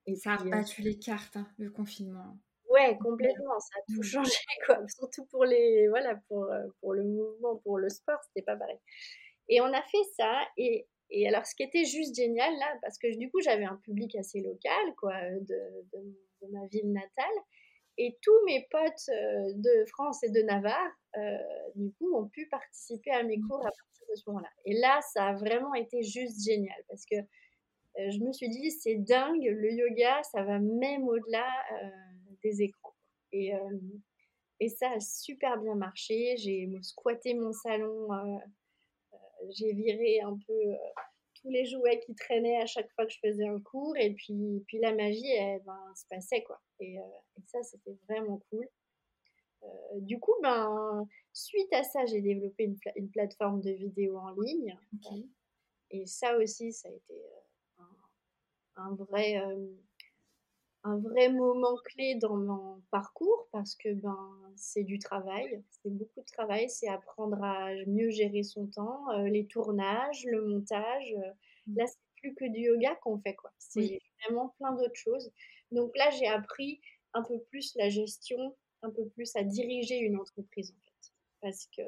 [0.05, 2.37] Et ça a battu euh, les cartes, hein, le confinement.
[2.69, 3.57] Ouais, complètement.
[3.59, 4.03] Ça a tout mmh.
[4.03, 4.31] changé,
[4.65, 4.79] quoi.
[4.89, 5.87] Surtout pour les.
[5.87, 8.79] Voilà, pour, euh, pour le mouvement, pour le sport, c'était pas pareil.
[9.47, 10.41] Et on a fait ça.
[10.57, 13.79] Et et alors, ce qui était juste génial là, parce que du coup, j'avais un
[13.83, 17.35] public assez local, quoi, euh, de, ma ville natale,
[17.97, 21.37] et tous mes potes euh, de France et de Navarre, euh,
[21.75, 24.49] du coup, ont pu participer à mes cours à partir de ce moment-là.
[24.65, 27.15] Et là, ça a vraiment été juste génial, parce que
[27.95, 31.47] je me suis dit, c'est dingue, le yoga, ça va même au-delà
[32.41, 32.95] des écrans.
[33.31, 33.51] Et,
[34.59, 36.35] et ça a super bien marché.
[36.37, 38.07] J'ai squatté mon salon
[39.51, 40.75] j'ai viré un peu euh,
[41.35, 44.63] tous les jouets qui traînaient à chaque fois que je faisais un cours et puis,
[44.67, 46.59] puis la magie, elle, ben, se passait quoi.
[46.79, 47.03] Et, euh,
[47.47, 48.67] ça, c'était vraiment cool.
[49.63, 54.31] Euh, du coup, ben, suite à ça, j'ai développé une, une, plateforme de vidéo en
[54.31, 54.77] ligne.
[55.91, 57.21] Et ça aussi, ça a été
[57.77, 59.41] un, un vrai
[60.83, 66.21] un vrai moment clé dans mon parcours parce que ben c'est du travail, c'est beaucoup
[66.21, 71.13] de travail, c'est apprendre à mieux gérer son temps, euh, les tournages, le montage.
[71.13, 71.31] Euh,
[71.67, 71.77] mmh.
[71.77, 73.51] Là, c'est plus que du yoga qu'on fait quoi.
[73.57, 75.31] C'est vraiment plein d'autres choses.
[75.71, 76.81] Donc là, j'ai appris
[77.13, 81.11] un peu plus la gestion, un peu plus à diriger une entreprise en fait,
[81.41, 81.81] parce que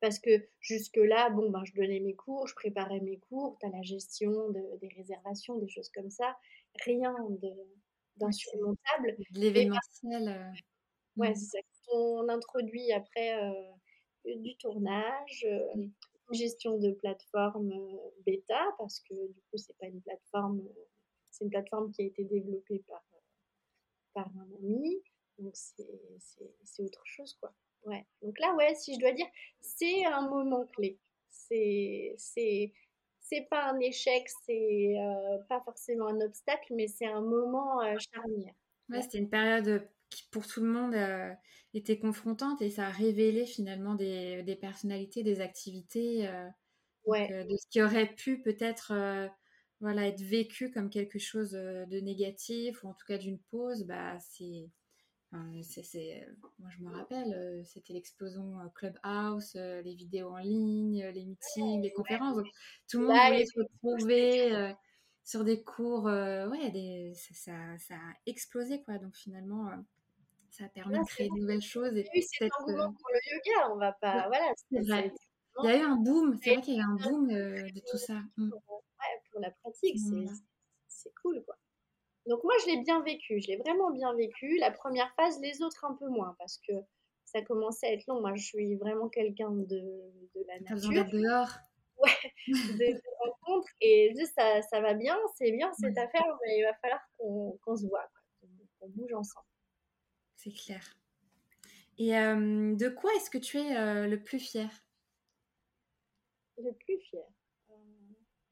[0.00, 3.70] parce que jusque-là, bon, ben, je donnais mes cours, je préparais mes cours, tu as
[3.70, 6.36] la gestion des réservations, des choses comme ça
[6.84, 7.14] rien
[8.16, 9.16] d'insurmontable.
[9.30, 10.28] De l'événementiel.
[10.28, 10.52] Euh,
[11.16, 11.36] ouais, mmh.
[11.36, 11.58] c'est ça.
[11.92, 15.92] On introduit après euh, du tournage, euh, une
[16.32, 17.72] gestion de plateforme
[18.26, 20.62] bêta, parce que du coup, c'est pas une plateforme,
[21.30, 23.02] c'est une plateforme qui a été développée par,
[24.12, 25.02] par un ami.
[25.38, 27.54] Donc, c'est autre chose, quoi.
[27.84, 28.04] Ouais.
[28.22, 29.28] Donc là, ouais, si je dois dire,
[29.60, 30.98] c'est un moment clé.
[31.30, 32.16] C'est
[33.28, 37.96] c'est pas un échec, c'est euh, pas forcément un obstacle, mais c'est un moment euh,
[37.98, 38.54] charnière.
[38.88, 40.96] Ouais, c'était une période qui pour tout le monde
[41.74, 46.26] était confrontante et ça a révélé finalement des, des personnalités, des activités,
[47.04, 47.44] ouais.
[47.44, 49.28] de ce qui aurait pu peut-être
[49.80, 54.18] voilà, être vécu comme quelque chose de négatif ou en tout cas d'une pause, bah,
[54.20, 54.70] c'est
[55.62, 56.26] c'est,
[56.58, 62.42] moi, je me rappelle, c'était l'explosion Clubhouse, les vidéos en ligne, les meetings, les conférences.
[62.88, 64.74] tout le monde voulait se retrouver
[65.24, 66.04] sur des cours.
[66.04, 68.98] ouais, des, ça, ça, a explosé, quoi.
[68.98, 69.70] Donc finalement,
[70.50, 71.94] ça a permis de créer de nouvelles choses.
[71.96, 73.72] Et oui, c'est engouement pour le yoga.
[73.72, 74.28] On va pas.
[74.28, 74.52] Voilà.
[75.60, 76.38] Il y a eu un boom.
[76.42, 78.20] C'est vrai qu'il y a eu un boom de tout ça.
[78.36, 78.50] Mmh.
[78.52, 79.98] ouais, pour la pratique,
[80.88, 81.56] c'est cool, quoi.
[82.28, 84.58] Donc moi, je l'ai bien vécu, je l'ai vraiment bien vécu.
[84.58, 86.74] La première phase, les autres un peu moins, parce que
[87.24, 88.20] ça commençait à être long.
[88.20, 89.64] Moi, je suis vraiment quelqu'un de,
[90.34, 91.04] de la nature.
[91.06, 91.48] dehors.
[92.00, 92.12] Ouais,
[92.46, 93.72] de, rencontres.
[93.80, 97.76] Et juste, ça, ça va bien, c'est bien cette affaire, mais il va falloir qu'on
[97.76, 98.08] se voit,
[98.78, 99.48] qu'on bouge ensemble.
[100.36, 100.80] C'est clair.
[101.98, 104.70] Et euh, de quoi est-ce que tu es euh, le plus fier?
[106.56, 107.26] Le plus fier?
[107.70, 107.74] Euh,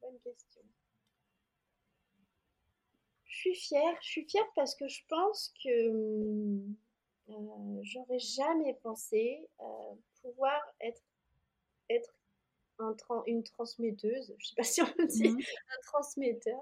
[0.01, 0.56] Bonne question
[3.37, 3.97] suis fière.
[4.01, 5.69] Je suis fière parce que je pense que
[7.29, 11.03] euh, j'aurais jamais pensé euh, pouvoir être,
[11.91, 12.13] être
[12.79, 12.95] un
[13.27, 14.35] une transmetteuse.
[14.39, 16.61] Je sais pas si on dit mmh un transmetteur.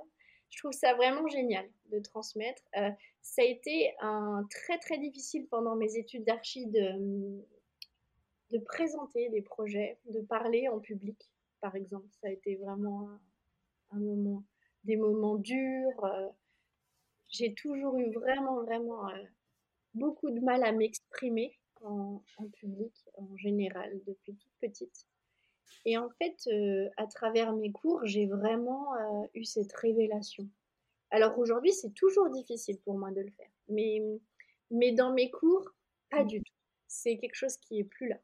[0.51, 2.63] Je trouve ça vraiment génial de transmettre.
[2.77, 2.91] Euh,
[3.23, 7.43] ça a été un très très difficile pendant mes études d'archi de,
[8.51, 11.19] de présenter des projets, de parler en public,
[11.61, 12.07] par exemple.
[12.21, 13.11] Ça a été vraiment
[13.91, 14.45] un, moment,
[14.85, 16.07] des moments durs
[17.35, 19.25] j'ai toujours eu vraiment, vraiment euh,
[19.95, 22.23] beaucoup de mal à m'exprimer en,
[22.55, 25.07] public, en général, depuis toute petite.
[25.85, 30.49] Et en fait, euh, à travers mes cours, j'ai vraiment euh, eu cette révélation.
[31.11, 33.51] Alors aujourd'hui, c'est toujours difficile pour moi de le faire.
[33.69, 34.01] Mais,
[34.71, 35.69] mais dans mes cours,
[36.11, 36.29] pas mmh.
[36.29, 36.53] du tout.
[36.87, 38.19] C'est quelque chose qui est plus là.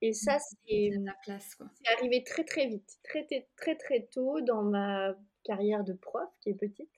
[0.00, 0.90] Et ça, mmh.
[1.26, 6.50] c'est arrivé très très vite, très, très très tôt dans ma carrière de prof qui
[6.50, 6.88] est petite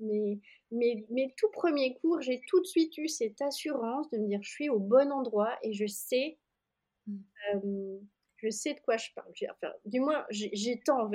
[0.00, 0.40] mes,
[0.70, 4.42] mes, mes tout premiers cours, j'ai tout de suite eu cette assurance de me dire
[4.42, 6.38] je suis au bon endroit et je sais,
[7.06, 7.16] mmh.
[7.54, 7.98] euh,
[8.36, 9.32] je sais de quoi je parle.
[9.50, 11.10] Enfin, du moins, j'ai tant,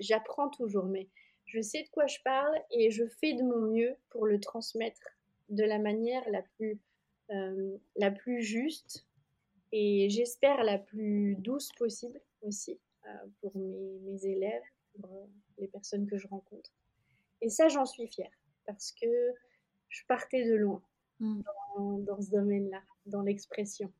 [0.00, 1.08] j'apprends toujours, mais
[1.46, 5.00] je sais de quoi je parle et je fais de mon mieux pour le transmettre
[5.48, 6.78] de la manière la plus,
[7.30, 9.06] euh, la plus juste
[9.72, 14.62] et j'espère la plus douce possible aussi euh, pour mes, mes élèves,
[15.00, 16.70] pour les personnes que je rencontre.
[17.40, 18.30] Et ça, j'en suis fière
[18.66, 19.06] parce que
[19.88, 20.82] je partais de loin
[21.20, 21.42] mmh.
[22.00, 23.92] dans, ce domaine-là, dans l'expression.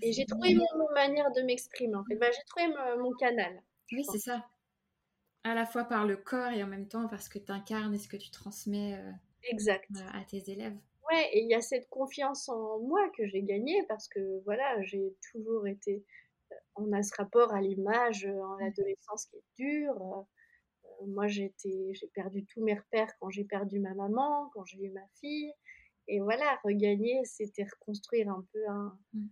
[0.00, 1.94] Et j'ai trouvé mon, manière de m'exprimer.
[1.94, 2.16] En fait.
[2.16, 3.62] Bah, j'ai trouvé mon, canal.
[3.90, 4.46] Oui, c'est ça.
[5.44, 7.98] À la fois par le corps et en même temps parce que tu incarnes et
[7.98, 9.10] ce que tu transmets euh,
[9.50, 9.90] exact.
[10.14, 10.76] à tes élèves.
[11.10, 14.80] Ouais, et il y a cette confiance en moi que j'ai gagnée parce que voilà,
[14.82, 16.04] j'ai toujours été.
[16.52, 20.26] Euh, on a ce rapport à l'image euh, en adolescence qui est dur
[21.06, 21.52] moi, j'ai
[22.14, 25.52] perdu tous mes repères quand j'ai perdu ma maman, quand j'ai eu ma fille.
[26.08, 29.28] Et voilà, regagner, c'était reconstruire un peu un, mmh.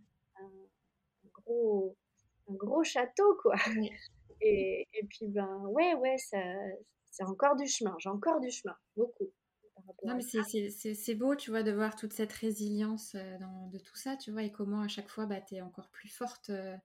[1.33, 1.97] gros,
[2.49, 3.55] un gros château, quoi.
[4.43, 6.39] Et, et, puis, ben, ouais, ouais, ça,
[7.11, 7.95] c'est encore du chemin.
[7.99, 9.31] J'ai encore du chemin, beaucoup.
[10.05, 13.97] Non, mais c'est beau, tu vois, de voir toute cette résilience euh, dans, de tout
[13.97, 16.77] ça, tu vois, et comment à chaque fois, bah, tu es encore plus forte euh,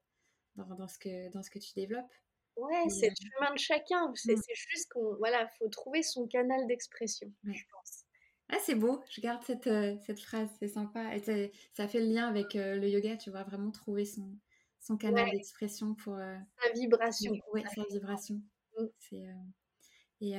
[0.55, 2.13] dans, dans, ce que, dans ce que tu développes.
[2.57, 4.09] Ouais, c'est le chemin de chacun.
[4.09, 4.15] Mmh.
[4.15, 8.05] C'est juste qu'on voilà, faut trouver son canal d'expression, je pense.
[8.49, 11.15] Ah, c'est beau, je garde cette, euh, cette phrase, c'est sympa.
[11.15, 14.37] Et ça fait le lien avec euh, le yoga, tu vois, vraiment trouver son,
[14.79, 16.13] son canal d'expression pour.
[16.13, 17.33] Euh, sa vibration.
[17.53, 18.41] Oui, sa vibration.
[18.77, 18.85] Mmh.
[20.21, 20.35] et,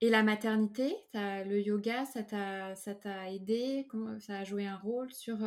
[0.00, 3.88] et la maternité, le yoga, ça t'a aidé?
[4.20, 5.38] Ça a joué un rôle sur.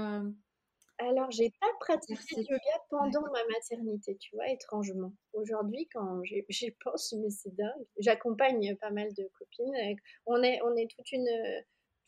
[1.00, 5.14] Alors, j'ai pas pratiqué le yoga pendant ma maternité, tu vois, étrangement.
[5.34, 7.86] Aujourd'hui, quand j'y pense, mais c'est dingue.
[8.00, 9.96] J'accompagne pas mal de copines.
[10.26, 11.30] On est, on est toute une,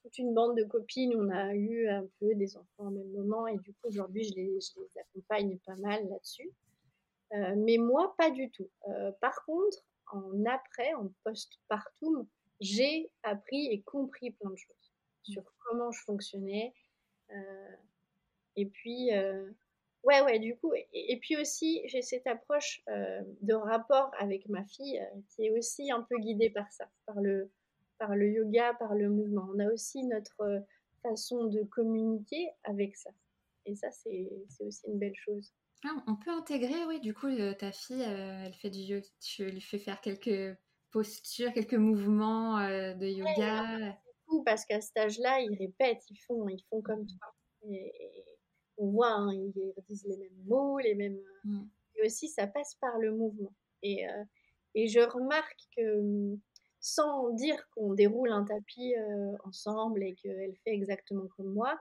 [0.01, 1.13] toute une bande de copines.
[1.15, 4.33] On a eu un peu des enfants au même moment et du coup, aujourd'hui, je
[4.35, 6.51] les, je les accompagne pas mal là-dessus.
[7.33, 8.69] Euh, mais moi, pas du tout.
[8.87, 9.77] Euh, par contre,
[10.11, 12.27] en après, en post-partum,
[12.59, 16.73] j'ai appris et compris plein de choses sur comment je fonctionnais.
[17.31, 17.75] Euh,
[18.59, 19.49] et puis, euh,
[20.03, 24.65] ouais, ouais, du coup, et, puis aussi, j'ai cette approche euh, de rapport avec ma
[24.65, 27.49] fille euh, qui est aussi un peu guidée par ça, par le,
[27.97, 29.47] par le yoga, par le mouvement.
[29.55, 30.65] On a aussi notre
[31.03, 33.11] façon de communiquer avec ça.
[33.65, 34.29] Et ça, c'est
[34.59, 35.53] aussi une belle chose.
[35.85, 39.61] Ah, on peut intégrer, oui, du coup, ta fille, elle fait du yoga, tu lui
[39.61, 40.57] fais faire quelques
[40.91, 43.95] postures, quelques mouvements de yoga.
[44.27, 47.33] Ouais, parce qu'à cet âge-là, ils répètent, ils font, ils font comme toi.
[47.69, 47.93] Et,
[48.79, 51.19] on voit, hein, ils disent les mêmes mots, les mêmes.
[51.43, 51.63] Mm.
[51.95, 53.53] Et aussi, ça passe par le mouvement.
[53.83, 54.23] Et, euh,
[54.75, 56.37] et je remarque que
[56.79, 61.77] sans dire qu'on déroule un tapis euh, ensemble et qu'elle fait exactement comme moi,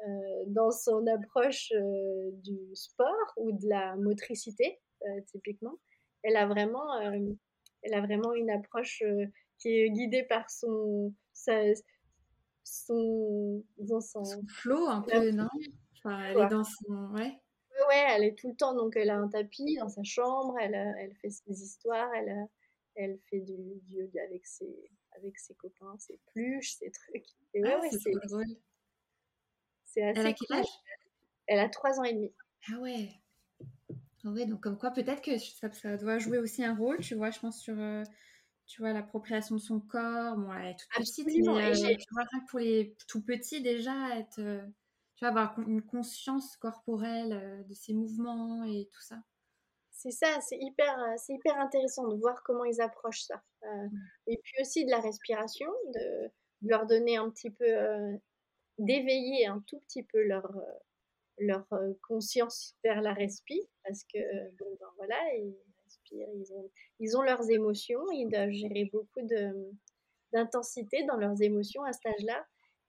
[0.00, 1.72] euh, dans son approche
[2.42, 4.78] du sport ou de la motricité,
[5.26, 5.78] typiquement,
[6.22, 9.02] elle a vraiment, elle a vraiment une approche
[9.58, 11.74] qui est guidée par son, son,
[12.64, 15.48] son, son flow un peu, non?
[16.04, 17.12] Enfin, Elle est dans son.
[17.14, 17.38] Ouais.
[17.88, 18.74] Ouais, elle est tout le temps.
[18.74, 22.48] Donc, elle a un tapis dans sa chambre, elle, elle fait ses histoires, elle,
[22.94, 27.26] elle fait du, yoga avec ses, avec ses copains, ses pluches, ses trucs.
[27.54, 28.44] Et ouais, ah, ouais, c'est drôle.
[29.84, 30.66] C'est assez Elle a quel âge?
[31.46, 32.32] Elle a 3 ans et demi.
[32.70, 33.08] Ah ouais.
[34.24, 37.14] Ah ouais, donc comme quoi peut-être que ça, ça, doit jouer aussi un rôle, tu
[37.14, 38.04] vois, je pense sur euh,
[38.66, 40.36] tu vois l'appropriation de son corps.
[40.36, 44.38] Bon, elle est toute petite, mais euh, tu vois, pour les tout petits déjà, être,
[44.38, 44.62] euh,
[45.22, 49.16] tu vois, avoir une conscience corporelle de ses mouvements et tout ça.
[49.92, 53.40] C'est ça, c'est hyper, c'est hyper intéressant de voir comment ils approchent ça.
[54.26, 56.30] Et puis aussi de la respiration, de,
[56.62, 58.18] leur donner un petit peu,
[58.78, 60.50] d'éveiller un tout petit peu leur,
[61.38, 61.66] leur
[62.02, 64.18] conscience vers la respi, parce que
[64.58, 69.20] bon, ben voilà, ils respirent, ils ont, ils ont leurs émotions, ils doivent gérer beaucoup
[70.32, 72.44] d'intensité dans leurs émotions à cet âge-là,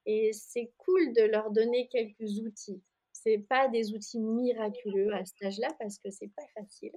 [0.06, 2.82] et c'est cool de leur donner quelques outils.
[3.12, 6.93] C'est pas des outils miraculeux à cet âge-là parce que c'est pas facile.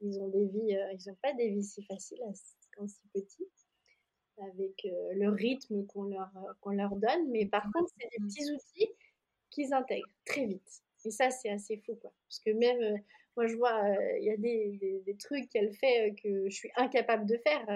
[0.00, 2.18] Ils ont n'ont pas des vies si faciles
[2.76, 3.48] quand si petits
[4.36, 6.30] avec le rythme qu'on leur,
[6.60, 7.30] qu'on leur donne.
[7.30, 8.90] Mais par contre, c'est des petits outils
[9.50, 10.82] qu'ils intègrent très vite.
[11.04, 11.98] Et ça, c'est assez fou.
[12.02, 12.96] Parce que même, euh,
[13.36, 16.70] moi, je vois, euh, il y a des, trucs qu'elle fait euh, que je suis
[16.76, 17.66] incapable de faire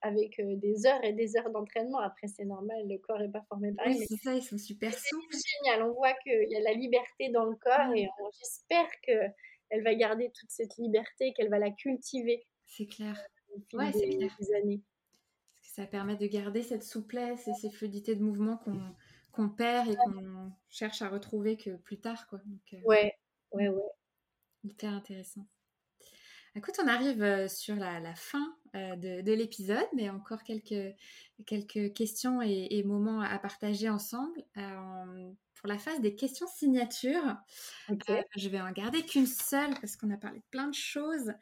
[0.00, 1.98] avec des heures et des heures d'entraînement.
[1.98, 3.96] Après, c'est normal, le corps n'est pas formé pareil.
[3.98, 5.26] Oui, c'est ça, ils sont super souples.
[5.30, 5.82] C'est génial.
[5.82, 10.30] On voit qu'il y a la liberté dans le corps et j'espère qu'elle va garder
[10.38, 12.46] toute cette liberté, qu'elle va la cultiver.
[12.66, 13.18] C'est clair.
[13.72, 14.36] ouais, c'est clair.
[14.56, 14.82] années.
[15.54, 18.60] Parce que ça permet de garder cette souplesse et cette fluidité de mouvement
[19.32, 22.28] qu'on perd et qu'on cherche à retrouver que plus tard.
[22.28, 22.40] Quoi.
[22.44, 23.14] Donc, euh, ouais,
[23.52, 23.82] ouais, ouais.
[24.64, 25.46] Hyper intéressant.
[26.54, 30.94] Écoute, on arrive euh, sur la, la fin euh, de, de l'épisode, mais encore quelques,
[31.46, 34.42] quelques questions et, moments à partager ensemble.
[35.54, 37.36] pour la phase des questions signatures,
[38.36, 41.32] je vais en garder qu'une seule parce qu'on a parlé de plein de choses.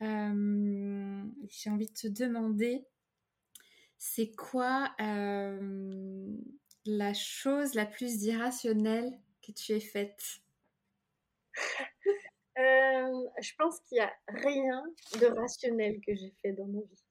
[0.00, 2.86] J'ai envie de te demander,
[3.98, 4.94] c'est quoi
[6.86, 10.42] la chose la plus irrationnelle que tu aies faite?
[12.58, 14.84] Euh, Je pense qu'il n'y a rien
[15.20, 17.02] de rationnel que j'ai fait dans ma vie,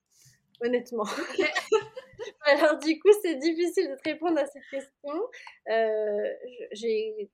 [0.61, 1.05] honnêtement.
[2.45, 5.29] Alors du coup, c'est difficile de te répondre à cette question.
[5.69, 6.33] Euh,
[6.71, 7.29] j'ai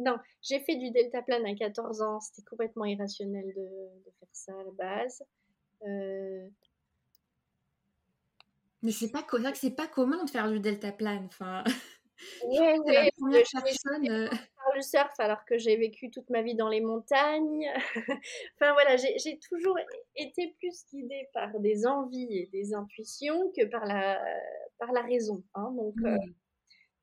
[0.00, 2.20] non, j'ai fait du deltaplane à 14 ans.
[2.20, 5.22] C'était complètement irrationnel de, de, faire ça à la base.
[5.86, 6.48] Euh,
[8.82, 11.26] mais c'est pas que c'est pas commun de faire du deltaplane.
[11.26, 11.64] Enfin,
[12.46, 14.30] ouais, ouais, la première personne.
[14.82, 17.66] Surf alors que j'ai vécu toute ma vie dans les montagnes.
[18.56, 19.78] enfin voilà, j'ai toujours
[20.16, 24.20] été plus guidée par des envies et des intuitions que par la
[24.78, 25.42] par la raison.
[25.54, 25.72] Hein.
[25.76, 26.16] Donc euh,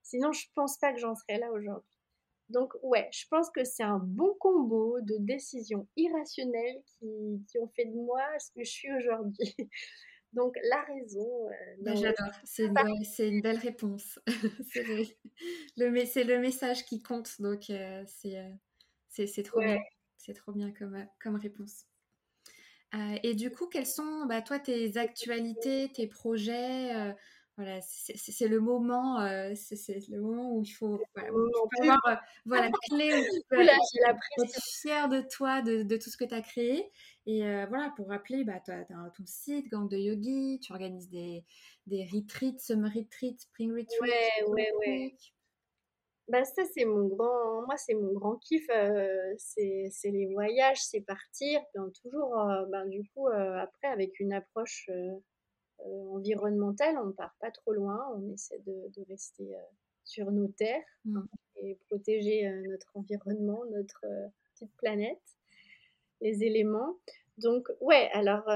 [0.03, 1.89] sinon je pense pas que j'en serais là aujourd'hui.
[2.49, 7.67] Donc ouais, je pense que c'est un bon combo de décisions irrationnelles qui, qui ont
[7.75, 9.55] fait de moi ce que je suis aujourd'hui.
[10.37, 11.27] Donc la raison.
[11.49, 14.19] Euh, bah, j'adore, c'est une, belle réponse.
[14.71, 14.83] c'est
[15.75, 18.51] le, le, message qui compte, donc euh, euh,
[19.09, 19.79] c'est trop bien.
[20.19, 21.85] C'est trop bien comme, comme réponse.
[23.23, 27.15] et du coup, quelles sont, bah, toi, tes actualités, tes projets
[27.57, 31.29] voilà, c'est le moment, euh, c'est le moment où il faut, voilà,
[31.79, 36.17] avoir euh, voilà, clé où tu peux être fier de toi, de, de, tout ce
[36.17, 36.91] que tu as créé.
[37.25, 41.09] Et euh, voilà, pour rappeler, bah, tu as, ton site, Gang de Yogi, tu organises
[41.09, 41.43] des,
[41.87, 44.01] des retreats, summer retreats, spring retreats.
[44.01, 45.15] Ouais, ouais, ouais.
[46.27, 48.67] Bah ça c'est mon grand, moi c'est mon grand kiff,
[49.37, 51.61] c'est les voyages, c'est partir,
[52.03, 52.35] toujours,
[52.69, 55.15] ben, du coup après avec une approche euh,
[56.11, 59.59] environnementale, on ne part pas trop loin, on essaie de, rester euh,
[60.03, 61.21] sur nos terres mmh.
[61.57, 64.05] et protéger euh, notre environnement, notre
[64.53, 65.21] petite planète,
[66.21, 66.97] les éléments.
[67.37, 68.49] Donc, ouais, alors,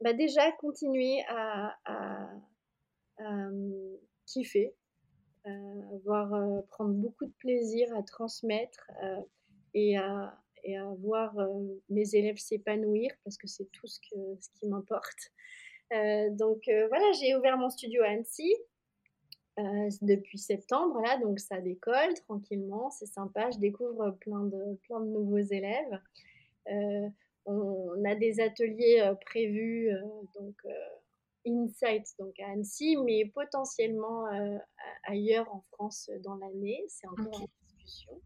[0.00, 1.76] bah déjà, continuer à,
[4.24, 4.74] kiffer,
[5.44, 8.90] avoir, prendre beaucoup de plaisir à transmettre
[9.74, 11.34] et à, et à voir
[11.90, 15.30] mes élèves s'épanouir parce que c'est tout ce, que, ce qui m'importe.
[15.92, 18.54] Euh, donc euh, voilà, j'ai ouvert mon studio à Annecy.
[20.02, 25.06] depuis septembre, là, donc ça décolle tranquillement, c'est sympa, je découvre plein de, plein de
[25.06, 26.00] nouveaux élèves.
[27.46, 29.90] on, a des ateliers prévus,
[30.34, 30.56] donc
[31.46, 34.26] Insight, donc à Annecy, mais potentiellement
[35.04, 38.20] ailleurs en France dans l'année, c'est encore en discussion.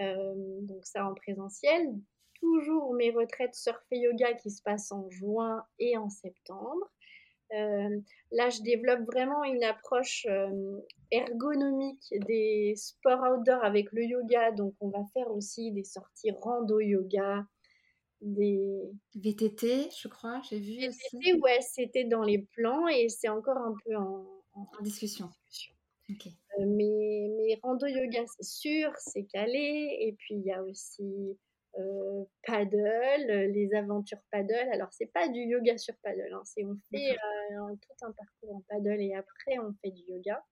[0.00, 1.94] donc ça en présentiel,
[2.42, 6.90] toujours mes retraites surf et yoga qui se passent en juin et en septembre.
[7.54, 10.78] Euh, là, je développe vraiment une approche euh,
[11.10, 14.52] ergonomique des sports outdoor avec le yoga.
[14.52, 17.46] Donc, on va faire aussi des sorties rando yoga,
[18.22, 18.80] des
[19.14, 23.74] VTT, je crois, j'ai vu VTT, ouais, c'était dans les plans et c'est encore un
[23.84, 24.24] peu en,
[24.80, 25.28] discussion.
[26.10, 29.98] Euh, mais, mais rando yoga, c'est sûr, c'est calé.
[30.00, 31.36] Et puis, il y a aussi
[31.78, 34.68] euh, paddle, euh, les aventures paddle.
[34.72, 38.56] Alors, c'est pas du yoga sur paddle, hein, c'est on fait euh, tout un parcours
[38.56, 40.44] en paddle et après on fait du yoga.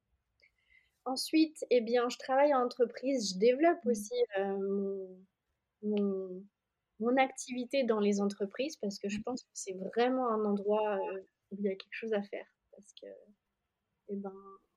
[1.05, 3.91] Ensuite, eh bien, je travaille en entreprise, je développe mmh.
[3.91, 4.15] aussi
[5.83, 6.43] mon,
[7.01, 9.23] mon, activité dans les entreprises parce que je mmh.
[9.23, 10.99] pense que c'est vraiment un endroit
[11.51, 12.47] où il y a quelque chose à faire.
[12.73, 13.07] Parce que,
[14.09, 14.33] eh ben,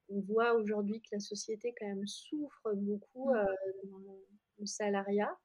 [0.09, 3.45] on voit aujourd'hui que la société quand même souffre beaucoup mmh.
[3.85, 3.99] dans
[4.59, 5.37] le salariat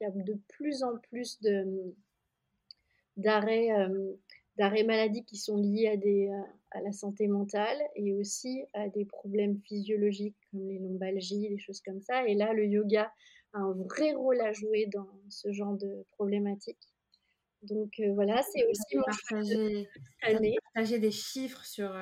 [0.00, 1.94] il y a de plus en plus de,
[3.16, 4.14] d'arrêts, euh,
[4.56, 8.88] d'arrêts maladie qui sont liés à, des, euh, à la santé mentale et aussi à
[8.88, 12.26] des problèmes physiologiques comme les lombalgies, des choses comme ça.
[12.26, 13.12] Et là, le yoga
[13.52, 16.88] a un vrai rôle à jouer dans ce genre de problématiques.
[17.62, 19.88] Donc euh, voilà, c'est aussi mon partager,
[20.72, 21.92] partager des chiffres sur,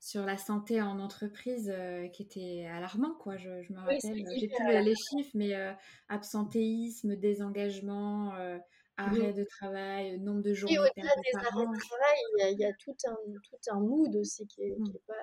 [0.00, 3.36] sur la santé en entreprise euh, qui était alarmant, quoi.
[3.36, 5.72] Je, me rappelle, j'ai plus les chiffres, mais euh,
[6.08, 8.58] absentéisme, désengagement, euh,
[8.96, 10.70] arrêt de travail, nombre de jours.
[10.70, 14.46] Et au-delà des arrêts de travail, il y, a, tout, un, tout un mood aussi
[14.46, 14.92] qui n'est mmh.
[15.06, 15.14] pas,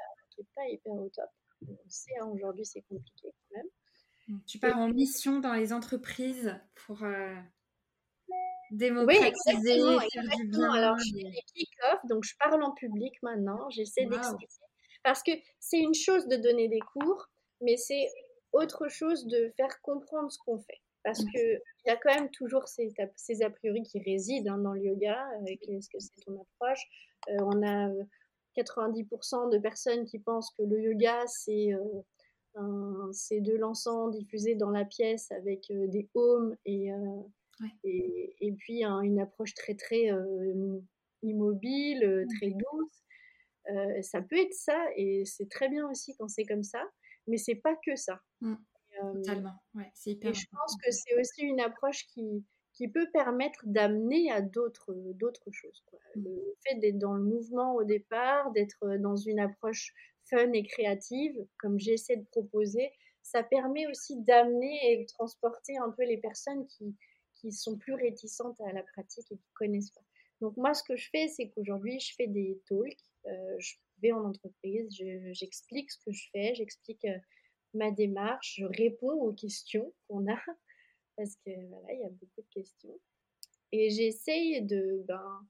[0.55, 1.29] pas, hyper au top.
[1.67, 3.67] On sait, hein, aujourd'hui, c'est compliqué quand même.
[4.27, 4.39] Mmh.
[4.45, 6.55] Tu pars en mission dans les entreprises
[6.85, 7.03] pour
[8.69, 10.71] démocratiser, oui, faire du bien.
[10.71, 14.66] Alors, je fais des kick-off, donc je parle en public maintenant, j'essaie d'expliquer
[15.07, 15.31] parce que
[15.61, 17.29] c'est une chose de donner des cours,
[17.61, 18.09] mais c'est
[18.51, 20.81] autre chose de faire comprendre ce qu'on fait.
[21.01, 24.73] Parce qu'il y a quand même toujours ces, ces a priori qui résident hein, dans
[24.73, 25.25] le yoga.
[25.39, 26.83] Euh, Qu'est-ce que c'est ton approche
[27.29, 27.89] euh, On a
[28.57, 31.71] 90% euh, de personnes qui pensent que le yoga, c'est
[32.57, 36.89] de l'encens diffusé dans la pièce avec des homes et,
[37.85, 40.09] et, et, puis une approche très très
[41.23, 43.06] immobile, très douce.
[43.69, 46.83] Euh, ça peut être ça et c'est très bien aussi quand c'est comme ça,
[47.27, 48.21] mais c'est pas que ça.
[48.41, 48.55] Mmh.
[49.03, 50.31] Euh, totalement, ouais, c'est hyper.
[50.31, 54.93] Et je pense que c'est aussi une approche qui, qui peut permettre d'amener à d'autres
[55.13, 55.83] d'autres choses.
[55.87, 55.99] Quoi.
[56.15, 56.23] Mmh.
[56.23, 59.93] Le fait d'être dans le mouvement au départ, d'être dans une approche
[60.29, 62.91] fun et créative, comme j'essaie de proposer,
[63.21, 66.95] ça permet aussi d'amener et de transporter un peu les personnes qui,
[67.35, 70.01] qui sont plus réticentes à la pratique et qui connaissent pas.
[70.41, 73.06] Donc moi, ce que je fais, c'est qu'aujourd'hui, je fais des talks euh,
[73.59, 74.89] je vais en entreprise,
[75.31, 77.17] j'explique ce que je fais, j'explique euh,
[77.73, 80.37] ma démarche, je réponds aux questions qu'on a,
[81.17, 82.99] parce que voilà, il y a beaucoup de questions.
[83.71, 85.45] Et j'essaye de, ben,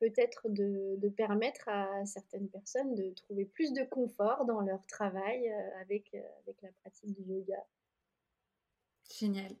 [0.00, 5.48] peut-être de, de, permettre à certaines personnes de trouver plus de confort dans leur travail
[5.50, 7.64] euh, avec, avec la pratique du yoga.
[9.18, 9.56] Génial.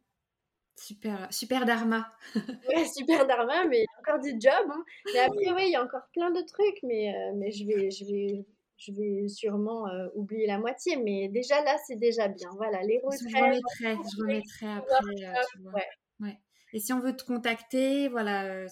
[0.76, 2.10] Super, super dharma.
[2.34, 4.66] ouais, super dharma, mais encore du job.
[4.70, 4.84] Hein.
[5.12, 7.90] Mais après, oui, il y a encore plein de trucs, mais, euh, mais je, vais,
[7.90, 8.46] je, vais,
[8.76, 10.96] je vais sûrement euh, oublier la moitié.
[10.96, 12.50] Mais déjà là, c'est déjà bien.
[12.56, 13.28] Voilà, les retraites.
[13.28, 15.24] Je remettrai, je remettrai après.
[15.24, 15.86] Euh, ouais.
[16.20, 16.38] ouais.
[16.72, 18.64] Et si on veut te contacter, voilà.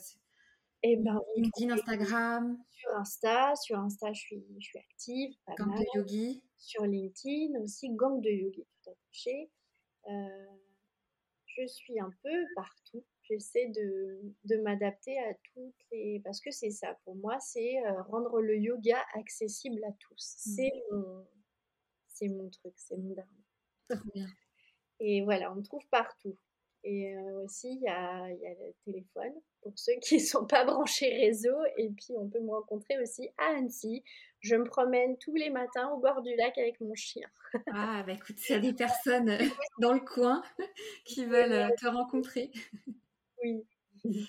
[0.84, 2.56] Et eh ben, LinkedIn, Instagram.
[2.70, 5.34] Sur Insta, sur Insta, je suis, je suis active.
[5.58, 6.42] Gang de yogi.
[6.56, 9.50] Sur LinkedIn aussi, Gang de yogi, tout attaché.
[10.08, 10.46] Euh,
[11.46, 13.04] je suis un peu partout.
[13.28, 16.20] J'essaie de, de m'adapter à toutes les...
[16.24, 20.36] Parce que c'est ça, pour moi, c'est euh, rendre le yoga accessible à tous.
[20.46, 20.50] Mmh.
[20.54, 21.26] C'est mon...
[22.08, 23.32] C'est mon truc, c'est mon dharma.
[25.00, 26.36] Et voilà, on me trouve partout.
[26.84, 30.46] Et euh, aussi, il y a, y a, le téléphone pour ceux qui ne sont
[30.46, 31.56] pas branchés réseau.
[31.76, 34.02] Et puis, on peut me rencontrer aussi à Annecy.
[34.40, 37.28] Je me promène tous les matins au bord du lac avec mon chien.
[37.72, 39.44] Ah, bah écoute, s'il y a des personnes euh,
[39.80, 40.42] dans le coin
[41.04, 42.50] qui veulent te rencontrer.
[44.04, 44.26] Oui.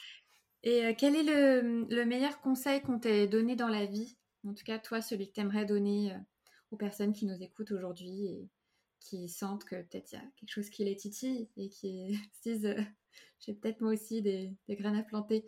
[0.63, 4.17] Et quel est le, le meilleur conseil qu'on t'ait donné dans la vie?
[4.45, 6.13] En tout cas, toi, celui que tu aimerais donner
[6.72, 8.49] aux personnes qui nous écoutent aujourd'hui et
[8.99, 12.49] qui sentent que peut-être il y a quelque chose qui les titille et qui se
[12.49, 12.82] disent euh,
[13.39, 15.47] j'ai peut-être moi aussi des, des, graines à planter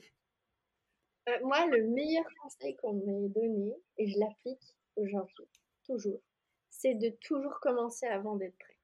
[1.29, 5.47] euh, Moi, le meilleur conseil qu'on m'ait donné, et je l'applique aujourd'hui,
[5.85, 6.21] toujours,
[6.69, 8.77] c'est de toujours commencer avant d'être prêt.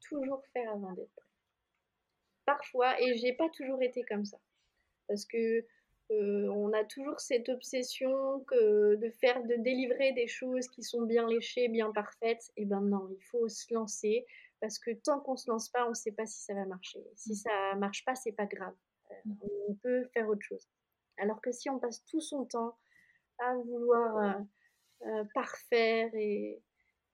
[0.00, 1.29] Toujours faire avant d'être prêt.
[2.50, 4.38] Parfois, et j'ai pas toujours été comme ça.
[5.06, 5.64] Parce que
[6.10, 11.02] euh, on a toujours cette obsession que de faire, de délivrer des choses qui sont
[11.02, 12.50] bien léchées, bien parfaites.
[12.56, 14.26] Et ben non, il faut se lancer
[14.60, 16.98] parce que tant qu'on se lance pas, on sait pas si ça va marcher.
[17.14, 18.74] Si ça marche pas, c'est pas grave.
[19.12, 20.68] Euh, on peut faire autre chose.
[21.18, 22.76] Alors que si on passe tout son temps
[23.38, 24.42] à vouloir
[25.06, 26.60] euh, parfaire et,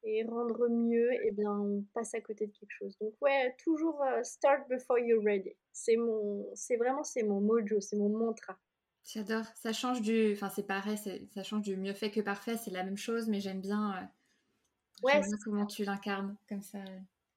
[0.02, 2.96] et, rendre mieux, et eh bien on passe à côté de quelque chose.
[2.98, 5.52] Donc ouais, toujours start before you're ready.
[5.72, 8.58] C'est mon, c'est vraiment c'est mon mojo, c'est mon mantra.
[9.06, 9.44] J'adore.
[9.54, 10.32] Ça change du.
[10.32, 12.56] Enfin, c'est pareil, ça change du mieux fait que parfait.
[12.56, 16.78] C'est la même chose, mais j'aime bien, euh, ouais, comment tu l'incarnes comme ça,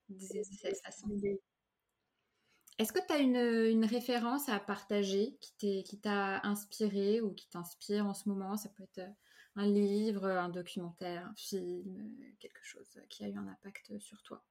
[0.10, 1.08] de cette façon.
[2.80, 8.08] Est-ce que tu as une, une, référence à partager qui t'a inspiré ou qui t'inspire
[8.08, 8.58] en ce moment?
[8.58, 9.08] Ça peut être
[9.60, 14.42] un livre, un documentaire, un film, quelque chose qui a eu un impact sur toi?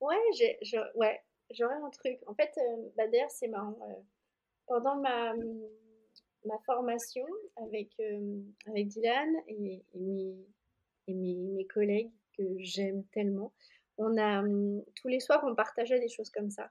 [0.00, 0.56] Ouais, j'ai,
[0.94, 2.18] ouais, j'aurais un truc.
[2.28, 3.76] En fait, euh, bah d'ailleurs, c'est marrant.
[3.82, 3.94] Euh,
[4.66, 5.34] pendant ma,
[6.44, 10.36] ma formation avec, euh, avec Dylan et, mes,
[11.08, 13.52] mes, collègues que j'aime tellement,
[13.98, 14.42] on a
[14.96, 16.70] tous les soirs on partageait des choses comme ça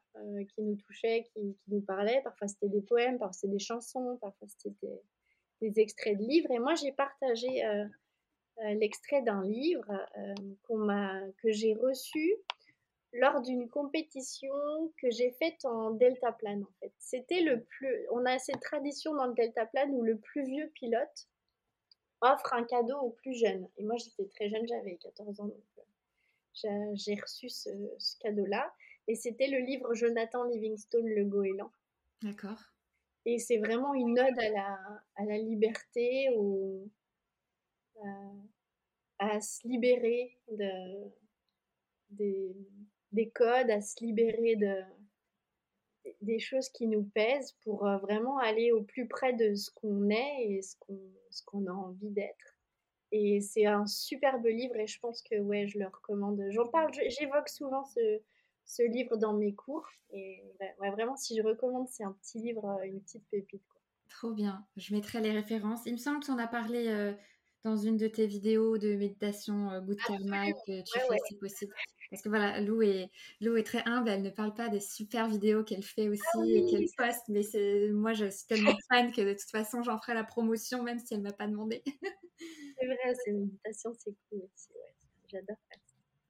[0.49, 2.21] qui nous touchaient, qui, qui, nous parlaient.
[2.23, 5.01] Parfois c'était des poèmes, parfois c'était des chansons, parfois c'était des,
[5.79, 6.51] extraits de livres.
[6.51, 7.63] Et moi j'ai partagé
[8.75, 9.91] l'extrait d'un livre
[10.63, 12.35] qu'on m'a que j'ai reçu
[13.13, 14.53] lors d'une compétition
[15.01, 16.91] que j'ai faite en deltaplane en fait.
[16.97, 21.27] C'était le plus on a cette tradition dans le deltaplane où le plus vieux pilote
[22.21, 23.67] offre un cadeau au plus jeune.
[23.77, 25.63] Et moi j'étais très jeune, j'avais 14 ans donc
[26.65, 27.69] euh, j'ai reçu ce,
[28.21, 28.73] cadeau-là
[29.07, 31.71] et c'était le livre Jonathan Livingstone Le Goéland.
[32.21, 32.72] D'accord.
[33.25, 36.27] Et c'est vraiment une ode à la, liberté,
[39.19, 41.11] à, se libérer de,
[42.09, 42.55] des,
[43.11, 44.83] des codes, à se libérer de,
[46.21, 50.09] des choses qui nous pèsent pour euh, vraiment aller au plus près de ce qu'on
[50.09, 50.99] est et ce qu'on,
[51.29, 52.57] ce qu'on a envie d'être.
[53.11, 56.41] Et c'est un superbe livre et je pense que ouais, je le recommande.
[56.49, 58.21] J'en parle, j'évoque souvent ce,
[58.65, 59.87] ce, livre dans mes cours.
[60.11, 60.43] Et
[60.79, 63.63] ouais, vraiment, si je recommande, c'est un petit livre, euh, une petite pépite.
[63.69, 63.81] Quoi.
[64.09, 64.65] Trop bien.
[64.77, 65.81] Je mettrai les références.
[65.85, 67.13] Il me semble que tu en as parlé euh,
[67.63, 71.73] dans une de tes vidéos de méditation Good Karma que tu fais si possible.
[72.13, 73.09] Parce que voilà, Lou est,
[73.41, 76.45] Lou est très humble, elle ne parle pas des super vidéos qu'elle fait aussi ah
[76.45, 79.97] et qu'elle poste, mais c'est, moi je suis tellement fan que de toute façon j'en
[79.97, 81.81] ferai la promotion même si elle ne m'a pas demandé.
[81.85, 84.93] c'est vrai, c'est une méditation, c'est cool aussi, ouais.
[85.27, 85.82] j'adore faire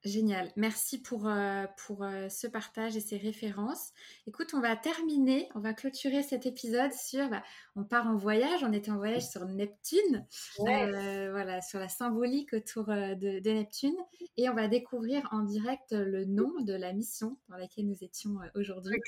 [0.03, 0.51] Génial.
[0.57, 3.93] Merci pour, euh, pour euh, ce partage et ces références.
[4.27, 7.41] Écoute, on va terminer, on va clôturer cet épisode sur, bah,
[7.77, 10.27] on part en voyage, on était en voyage sur Neptune,
[10.59, 13.95] euh, voilà, sur la symbolique autour de, Neptune,
[14.35, 18.35] et on va découvrir en direct le nom de la mission dans laquelle nous étions
[18.55, 18.99] aujourd'hui.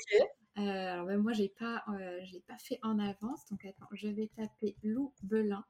[0.56, 1.84] alors même moi, j'ai pas,
[2.24, 5.64] je l'ai pas fait en avance, donc attends, je vais taper Lou Belin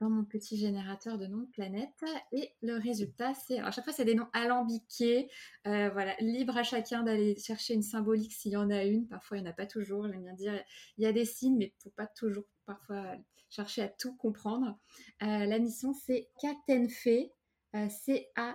[0.00, 2.04] dans mon petit générateur de noms de planètes.
[2.32, 3.58] Et le résultat, c'est.
[3.58, 5.30] à chaque fois, c'est des noms alambiqués.
[5.66, 9.06] Euh, voilà, libre à chacun d'aller chercher une symbolique s'il y en a une.
[9.06, 10.08] Parfois, il n'y en a pas toujours.
[10.08, 10.64] J'aime bien dire,
[10.96, 13.16] il y a des signes, mais il ne faut pas toujours parfois
[13.50, 14.78] chercher à tout comprendre.
[15.22, 17.30] Euh, la mission, c'est Katenfe.
[17.76, 18.48] Euh, C-A-T-E-N-F-E.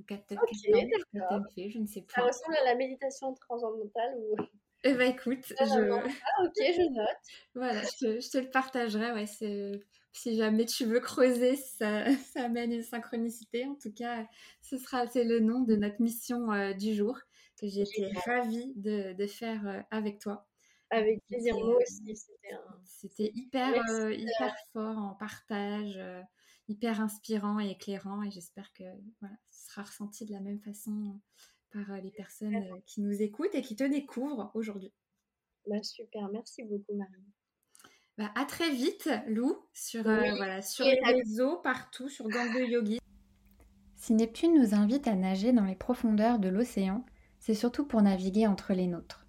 [0.00, 2.14] Okay, je ne sais pas.
[2.14, 4.36] Ça ressemble à la méditation transcendantale ou
[4.84, 5.54] eh ben écoute, je...
[6.24, 7.08] Ah, ok, je note.
[7.54, 9.12] voilà, je te, le partagerai.
[9.12, 9.26] Ouais,
[10.12, 12.04] si jamais tu veux creuser, ça,
[12.34, 13.66] ça amène une synchronicité.
[13.66, 14.26] En tout cas,
[14.62, 17.18] ce sera c'est le nom de notre mission euh, du jour
[17.58, 20.46] que j'ai été ravie de, de faire euh, avec toi.
[20.90, 22.14] Avec plaisir, moi aussi.
[22.84, 25.98] C'était hyper, euh, hyper fort en partage,
[26.68, 28.22] hyper inspirant et éclairant.
[28.22, 28.84] Et j'espère que
[29.20, 31.18] voilà, ce sera ressenti de la même façon
[31.74, 34.92] par euh, les personnes euh, qui nous écoutent et qui te découvrent aujourd'hui.
[35.68, 37.10] Bah, super, merci beaucoup Marie.
[38.16, 43.00] Bah, à très vite Lou, sur, euh, voilà, sur les réseaux, partout, sur Gangue Yogi.
[43.96, 47.04] Si Neptune nous invite à nager dans les profondeurs de l'océan,
[47.40, 49.26] c'est surtout pour naviguer entre les nôtres.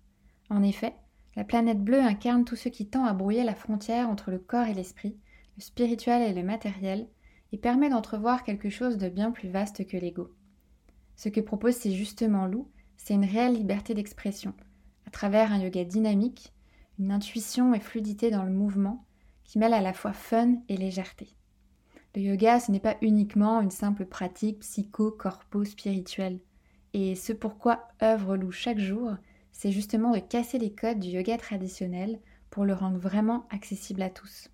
[0.49, 0.93] En effet,
[1.35, 4.67] la planète bleue incarne tout ce qui tend à brouiller la frontière entre le corps
[4.67, 5.17] et l'esprit,
[5.57, 7.09] le spirituel et le matériel,
[7.51, 10.29] et permet d'entrevoir quelque chose de bien plus vaste que l'ego.
[11.15, 14.53] Ce que propose c'est justement Lou, c'est une réelle liberté d'expression,
[15.07, 16.53] à travers un yoga dynamique,
[16.99, 19.05] une intuition et fluidité dans le mouvement,
[19.43, 21.35] qui mêle à la fois fun et légèreté.
[22.15, 26.39] Le yoga, ce n'est pas uniquement une simple pratique psycho-corpo-spirituelle.
[26.93, 29.11] Et ce pourquoi œuvre Lou chaque jour,
[29.51, 34.09] c'est justement de casser les codes du yoga traditionnel pour le rendre vraiment accessible à
[34.09, 34.49] tous.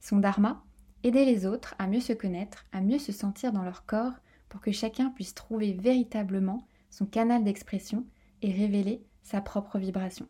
[0.00, 0.62] Son dharma,
[1.04, 4.14] Aider les autres à mieux se connaître, à mieux se sentir dans leur corps
[4.48, 8.04] pour que chacun puisse trouver véritablement son canal d'expression
[8.42, 10.26] et révéler sa propre vibration.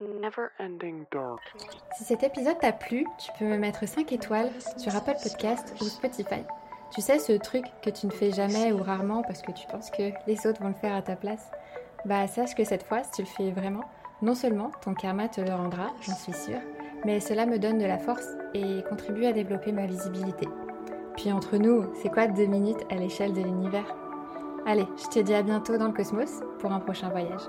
[0.00, 1.40] Never ending dark.
[1.96, 5.84] Si cet épisode t'a plu, tu peux me mettre 5 étoiles sur Apple Podcast ou
[5.84, 6.42] Spotify.
[6.94, 9.90] Tu sais, ce truc que tu ne fais jamais ou rarement parce que tu penses
[9.90, 11.50] que les autres vont le faire à ta place,
[12.04, 13.84] bah sache que cette fois, si tu le fais vraiment,
[14.22, 16.60] non seulement ton karma te le rendra, j'en suis sûre,
[17.04, 20.46] mais cela me donne de la force et contribue à développer ma visibilité.
[21.16, 23.96] Puis entre nous, c'est quoi deux minutes à l'échelle de l'univers?
[24.66, 27.40] Allez, je te dis à bientôt dans le cosmos pour un prochain voyage.